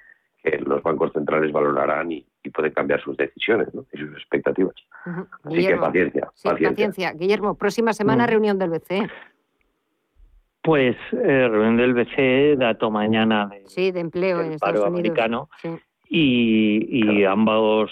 [0.66, 3.86] los bancos centrales valorarán y, pueden cambiar sus decisiones ¿no?
[3.90, 4.74] y sus expectativas.
[5.42, 7.12] Así que paciencia, paciencia.
[7.12, 8.28] Guillermo, próxima semana mm.
[8.28, 9.08] reunión del BCE.
[10.62, 14.88] Pues eh, reunión del BCE, dato mañana de, sí, de empleo en Estados Unidos.
[14.88, 15.48] americano.
[16.08, 17.90] Y, ambos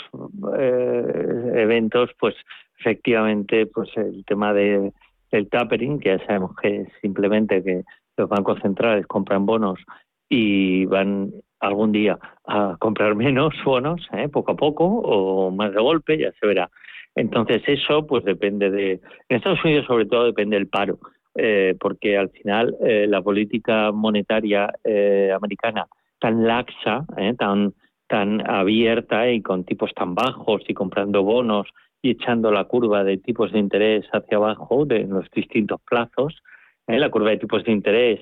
[0.58, 2.34] eh, eventos, pues
[2.78, 4.92] efectivamente, pues el tema de,
[5.30, 7.82] del tapering, que ya sabemos que simplemente que
[8.16, 9.80] los bancos centrales compran bonos
[10.28, 14.28] y van algún día a comprar menos bonos, ¿eh?
[14.28, 16.70] poco a poco, o más de golpe, ya se verá.
[17.14, 18.92] Entonces eso, pues depende de...
[19.28, 20.98] En Estados Unidos sobre todo depende del paro.
[21.34, 25.86] Eh, porque al final eh, la política monetaria eh, americana
[26.18, 27.06] tan laxa,
[27.38, 27.72] tan,
[28.12, 31.66] tan abierta y con tipos tan bajos y comprando bonos
[32.02, 36.42] y echando la curva de tipos de interés hacia abajo de los distintos plazos,
[36.86, 38.20] la curva de tipos de interés,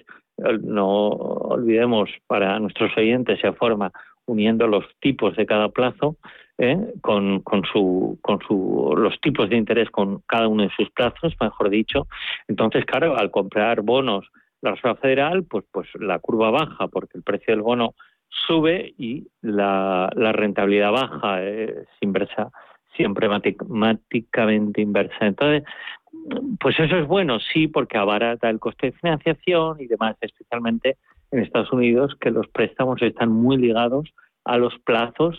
[0.62, 3.90] no olvidemos para nuestros oyentes, se forma
[4.26, 6.14] uniendo los tipos de cada plazo,
[6.56, 6.78] ¿eh?
[7.00, 11.34] con, con, su, con su, los tipos de interés con cada uno de sus plazos,
[11.40, 12.06] mejor dicho.
[12.46, 14.30] Entonces, claro, al comprar bonos
[14.62, 17.94] la Reserva Federal, pues, pues la curva baja porque el precio del bono
[18.30, 22.50] sube y la, rentabilidad baja es inversa,
[22.96, 25.26] siempre matemáticamente inversa.
[25.26, 25.64] Entonces,
[26.60, 30.96] pues eso es bueno, sí, porque abarata el coste de financiación y demás, especialmente
[31.30, 34.08] en Estados Unidos, que los préstamos están muy ligados
[34.44, 35.38] a los plazos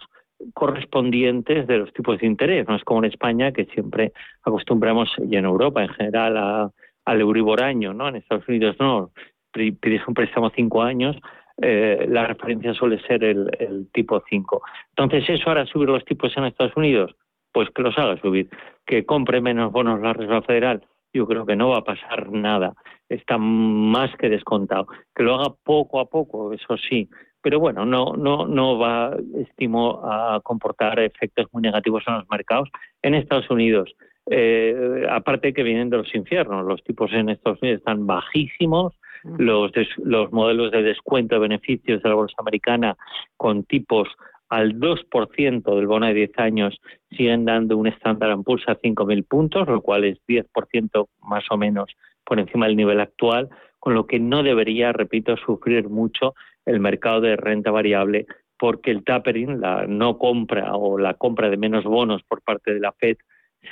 [0.54, 2.68] correspondientes de los tipos de interés.
[2.68, 4.14] No es como en España, que siempre
[4.44, 6.72] acostumbramos, y en Europa en general,
[7.06, 8.08] al Euribor año, ¿no?
[8.08, 9.12] En Estados Unidos no.
[9.52, 11.18] Pides un préstamo cinco años,
[11.62, 14.62] eh, la referencia suele ser el, tipo 5.
[14.89, 17.16] Entonces, ¿eso hará subir los tipos en Estados Unidos?
[17.51, 18.49] Pues que los haga subir.
[18.86, 22.74] Que compre menos bonos la Reserva Federal, yo creo que no va a pasar nada.
[23.09, 24.88] Está más que descontado.
[25.14, 27.09] Que lo haga poco a poco, eso sí.
[27.41, 32.70] Pero bueno, no, no, no va, estimo, a comportar efectos muy negativos en los mercados.
[33.01, 33.93] En Estados Unidos,
[34.30, 38.93] eh, aparte que vienen de los infiernos, los tipos en Estados Unidos están bajísimos,
[39.24, 42.96] los, los modelos de descuento de beneficios de la bolsa americana
[43.38, 44.08] con tipos
[44.50, 49.68] al 2% del bono de 10 años siguen dando un estándar pulsa a 5.000 puntos,
[49.68, 51.90] lo cual es 10% más o menos
[52.26, 53.50] por encima del nivel actual,
[53.80, 58.28] con lo que no debería, repito, sufrir mucho el mercado de renta variable
[58.60, 62.80] porque el tapering, la no compra o la compra de menos bonos por parte de
[62.80, 63.18] la Fed,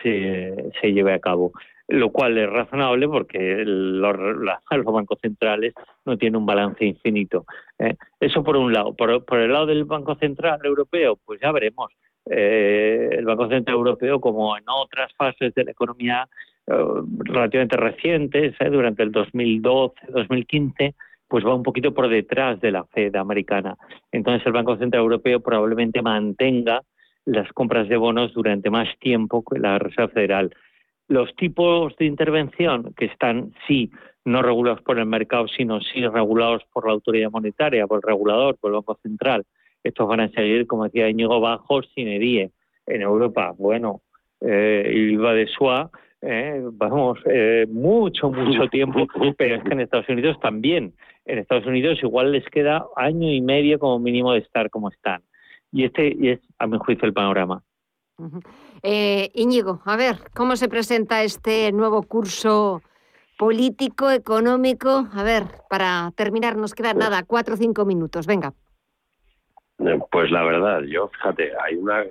[0.02, 1.52] se, se lleve a cabo
[1.90, 4.16] lo cual es razonable porque los,
[4.86, 5.74] bancos centrales
[6.06, 7.46] no tienen un balance infinito.
[7.78, 7.96] ¿eh?
[8.20, 8.94] Eso por un lado.
[8.94, 11.92] Por, el lado del Banco Central Europeo, pues ya veremos.
[12.30, 16.28] Eh, el Banco Central Europeo, como en otras fases de la economía
[16.68, 16.74] eh,
[17.20, 20.94] relativamente recientes, durante el 2012-2015,
[21.28, 23.78] pues va un poquito por detrás de la Fed americana.
[24.12, 26.82] Entonces el Banco Central Europeo probablemente mantenga
[27.26, 30.52] las compras de bonos durante más tiempo que la Reserva Federal
[31.10, 33.92] los tipos de intervención que están, sí,
[34.24, 38.58] no regulados por el mercado, sino sí regulados por la autoridad monetaria, por el regulador,
[38.58, 39.46] por el Banco Central,
[39.84, 42.52] estos van a seguir, como decía Íñigo, bajos sin edie.
[42.86, 44.02] En Europa, bueno,
[44.42, 45.92] eh, IVA de SUA,
[46.22, 49.08] eh, vamos, eh, mucho, mucho tiempo,
[49.38, 50.94] pero es que en Estados Unidos también.
[51.26, 55.22] En Estados Unidos igual les queda año y medio como mínimo de estar como están.
[55.72, 57.62] Y este es, a mi juicio, el panorama.
[58.84, 62.82] Eh, Íñigo, a ver, ¿cómo se presenta este nuevo curso
[63.38, 65.08] político, económico?
[65.14, 68.54] A ver, para terminar, nos quedan pues nada, cuatro o cinco minutos, venga.
[69.80, 72.04] Eh, pues la verdad, yo, fíjate, hay una...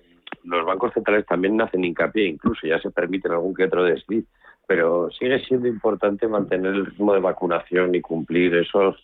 [0.45, 4.25] Los bancos centrales también hacen hincapié, incluso ya se permiten algún que otro desliz,
[4.67, 8.97] pero sigue siendo importante mantener el ritmo de vacunación y cumplir esos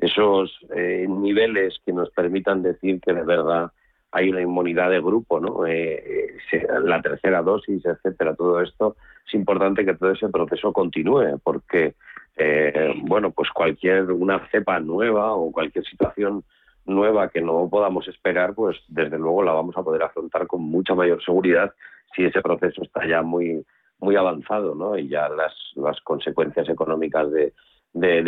[0.00, 3.70] esos eh, niveles que nos permitan decir que de verdad
[4.12, 5.66] hay una inmunidad de grupo, ¿no?
[5.66, 8.96] Eh, eh, la tercera dosis, etcétera, todo esto
[9.26, 11.94] es importante que todo ese proceso continúe, porque
[12.36, 16.44] eh, bueno, pues cualquier una cepa nueva o cualquier situación
[16.86, 20.94] nueva que no podamos esperar, pues desde luego la vamos a poder afrontar con mucha
[20.94, 21.72] mayor seguridad
[22.16, 23.64] si ese proceso está ya muy
[24.00, 24.96] muy avanzado, ¿no?
[24.96, 27.52] Y ya las, las consecuencias económicas de,
[27.92, 28.22] de,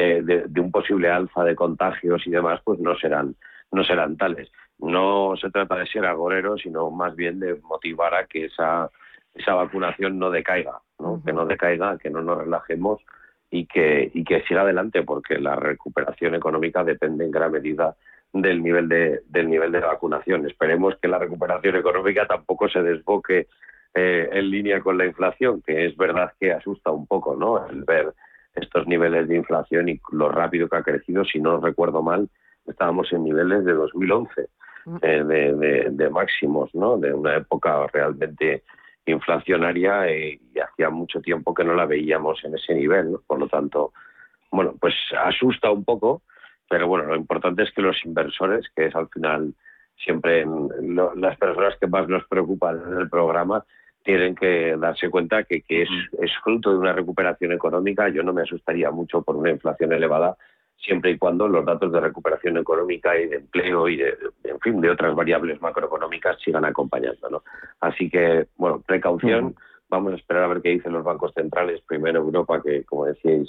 [0.46, 3.34] de, un posible alza de contagios y demás, pues no serán
[3.72, 4.50] no serán tales
[4.82, 8.90] no se trata de ser agorero, sino más bien de motivar a que esa,
[9.34, 11.22] esa vacunación no decaiga, ¿no?
[11.24, 13.00] que no decaiga, que no nos relajemos
[13.50, 17.94] y que, y que siga adelante, porque la recuperación económica depende en gran medida
[18.32, 20.46] del nivel de, del nivel de vacunación.
[20.46, 23.46] Esperemos que la recuperación económica tampoco se desboque
[23.94, 27.68] eh, en línea con la inflación, que es verdad que asusta un poco ¿no?
[27.68, 28.14] el ver
[28.54, 31.24] estos niveles de inflación y lo rápido que ha crecido.
[31.24, 32.28] Si no recuerdo mal,
[32.66, 34.48] estábamos en niveles de 2011
[35.02, 36.98] eh, de, de, máximos, ¿no?
[36.98, 38.64] De una época realmente
[39.06, 43.48] inflacionaria eh, y hacía mucho tiempo que no la veíamos en ese nivel, Por lo
[43.48, 43.92] tanto,
[44.50, 46.22] bueno, pues asusta un poco,
[46.68, 49.54] pero bueno, lo importante es que los inversores, que es al final
[49.96, 50.44] siempre
[51.16, 53.64] las personas que más nos preocupan en el programa,
[54.04, 55.88] tienen que darse cuenta que, que es,
[56.20, 58.08] es fruto de una recuperación económica.
[58.08, 60.36] Yo no me asustaría mucho por una inflación elevada,
[60.82, 64.80] siempre y cuando los datos de recuperación económica y de empleo y de, en fin,
[64.80, 67.30] de otras variables macroeconómicas sigan acompañando.
[67.30, 67.42] ¿no?
[67.80, 69.54] Así que, bueno, precaución.
[69.88, 71.80] Vamos a esperar a ver qué dicen los bancos centrales.
[71.82, 73.48] Primero Europa, que como decíais,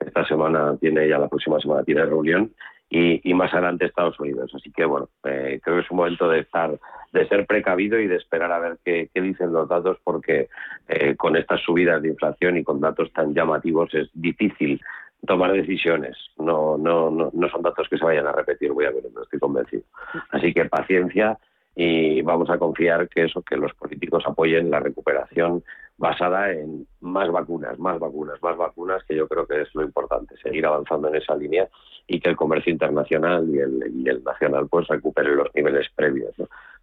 [0.00, 2.52] esta semana tiene, ya la próxima semana tiene reunión.
[2.88, 4.52] Y, más adelante Estados Unidos.
[4.54, 6.78] Así que bueno, eh, creo que es un momento de estar,
[7.12, 10.48] de ser precavido y de esperar a ver qué, dicen los datos, porque
[10.88, 14.80] eh, con estas subidas de inflación y con datos tan llamativos es difícil
[15.26, 16.16] tomar decisiones.
[16.38, 19.22] No, no, no, no son datos que se vayan a repetir, voy a ver, no
[19.22, 19.82] estoy convencido.
[20.30, 21.38] Así que paciencia
[21.78, 25.62] y vamos a confiar que eso, que los políticos apoyen la recuperación
[25.98, 30.36] basada en más vacunas, más vacunas, más vacunas, que yo creo que es lo importante,
[30.38, 31.68] seguir avanzando en esa línea
[32.06, 36.34] y que el comercio internacional y el, y el nacional pues recupere los niveles previos,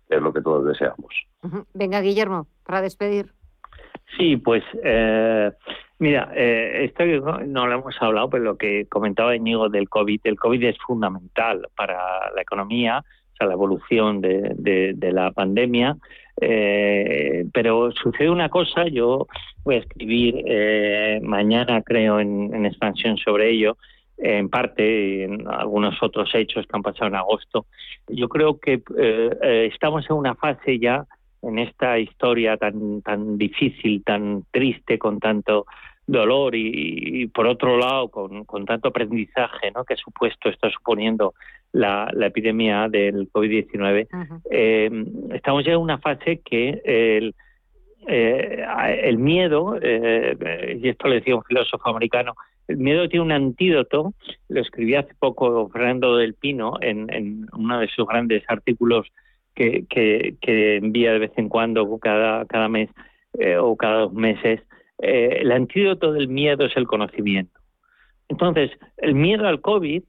[0.10, 1.14] es lo que todos deseamos.
[1.74, 3.32] Venga, Guillermo, para despedir.
[4.18, 5.52] Sí, pues eh,
[6.04, 7.06] mira, eh, esto
[7.46, 11.68] no, lo hemos hablado, pero lo que comentaba Íñigo del COVID, el COVID es fundamental
[11.76, 15.96] para la economía, o sea, la evolución de, la pandemia,
[16.42, 19.28] eh, pero sucede una cosa, yo
[19.64, 20.44] voy a escribir
[21.24, 23.78] mañana, creo, en, expansión sobre ello,
[24.18, 27.66] en parte en algunos otros hechos que han pasado en agosto.
[28.10, 31.06] Yo creo que eh, eh, estamos en una fase ya
[31.42, 35.66] en esta historia tan tan difícil, tan triste, con tanto
[36.06, 39.86] dolor y, por otro lado con, tanto aprendizaje ¿no?
[39.86, 41.34] que supuesto está suponiendo
[41.72, 44.08] la, epidemia del COVID-19,
[44.52, 47.36] eh, estamos ya en una fase que el,
[48.08, 48.64] eh,
[49.04, 52.36] el miedo, eh, y esto lo decía un filósofo americano,
[52.68, 54.14] el miedo tiene un antídoto,
[54.50, 59.08] lo escribí hace poco Fernando del Pino en, uno de sus grandes artículos
[59.56, 62.90] que, que, envía de vez en cuando, cada, cada mes
[63.60, 64.62] o cada dos meses,
[65.04, 67.60] eh, el antídoto del miedo es el conocimiento.
[68.30, 70.02] Entonces, el miedo al COVID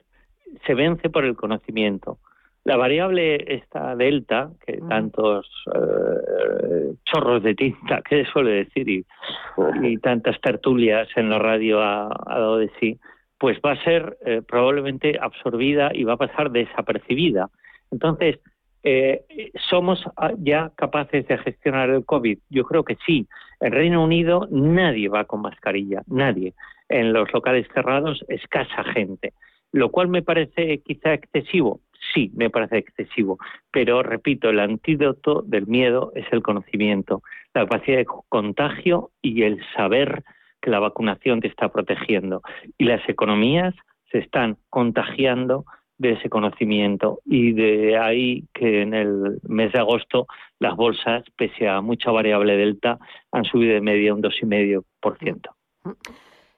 [0.64, 2.18] se vence por el conocimiento.
[2.62, 10.40] La variable esta delta, que tantos eh, chorros de tinta, que suele decir, y, tantas
[10.40, 12.98] tertulias en la radio ha, dado de sí,
[13.36, 17.50] pues va a ser eh, probablemente absorbida y va a pasar desapercibida.
[17.90, 18.38] Entonces,
[18.84, 19.24] eh,
[19.70, 22.38] ¿Somos ah, ya capaces de gestionar el COVID?
[22.50, 23.26] Yo creo que sí.
[23.60, 26.52] En Reino Unido nadie va con mascarilla, nadie.
[26.90, 29.32] En los locales cerrados, escasa gente.
[29.72, 31.80] Lo cual me parece quizá excesivo.
[32.12, 33.38] Sí, me parece excesivo.
[33.72, 37.22] Pero repito, el antídoto del miedo es el conocimiento,
[37.54, 40.22] la capacidad de contagio y el saber
[40.60, 42.42] que la vacunación te está protegiendo.
[42.76, 43.74] Y las economías
[44.12, 45.64] se están contagiando
[45.98, 50.26] de ese conocimiento y de ahí que en el mes de agosto
[50.58, 52.98] las bolsas, pese a mucha variable delta,
[53.32, 55.50] han subido de media un 2,5%.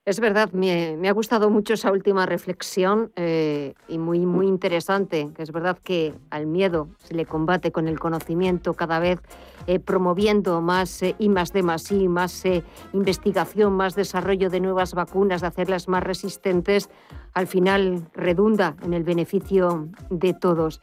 [0.07, 5.42] Es verdad, me, ha gustado mucho esa última reflexión eh, y muy, muy interesante, que
[5.42, 9.18] es verdad que al miedo se le combate con el conocimiento cada vez
[9.66, 12.44] eh, promoviendo más eh, y más de más más
[12.92, 16.88] investigación, más desarrollo de nuevas vacunas, de hacerlas más resistentes,
[17.34, 20.80] al final redunda en el beneficio de todos.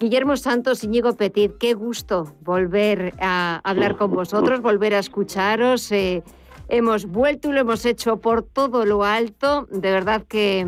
[0.00, 5.92] Guillermo Santos, Íñigo Petit, qué gusto volver a hablar con vosotros, volver a escucharos.
[6.68, 9.66] Hemos vuelto y lo hemos hecho por todo lo alto.
[9.70, 10.66] De verdad que,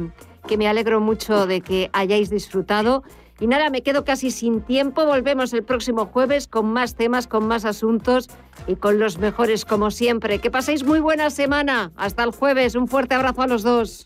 [0.56, 3.02] me alegro mucho de que hayáis disfrutado.
[3.38, 5.04] Y nada, me quedo casi sin tiempo.
[5.06, 8.28] Volvemos el próximo jueves con más temas, con más asuntos
[8.66, 10.38] y con los mejores como siempre.
[10.38, 11.92] Que paséis muy buena semana.
[11.96, 12.74] Hasta el jueves.
[12.74, 14.04] Un fuerte abrazo a los dos.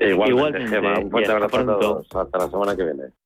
[0.00, 2.06] Igualmente, Un fuerte abrazo a todos.
[2.14, 3.17] Hasta la semana que viene.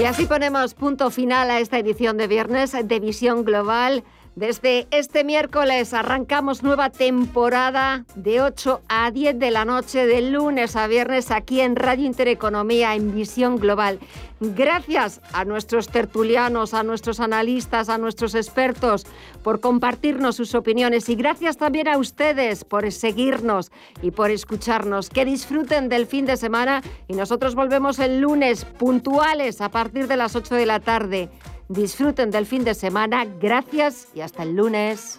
[0.00, 4.02] Y así ponemos punto final a esta edición de viernes de Visión Global.
[4.36, 10.74] Desde este miércoles arrancamos nueva temporada de 8 a 10 de la noche, de lunes
[10.74, 14.00] a viernes, aquí en Radio Intereconomía, en Visión Global.
[14.40, 19.06] Gracias a nuestros tertulianos, a nuestros analistas, a nuestros expertos
[19.44, 23.70] por compartirnos sus opiniones y gracias también a ustedes por seguirnos
[24.02, 25.10] y por escucharnos.
[25.10, 30.16] Que disfruten del fin de semana y nosotros volvemos el lunes puntuales a partir de
[30.16, 31.30] las 8 de la tarde.
[31.68, 33.24] Disfruten del fin de semana.
[33.40, 35.18] Gracias y hasta el lunes.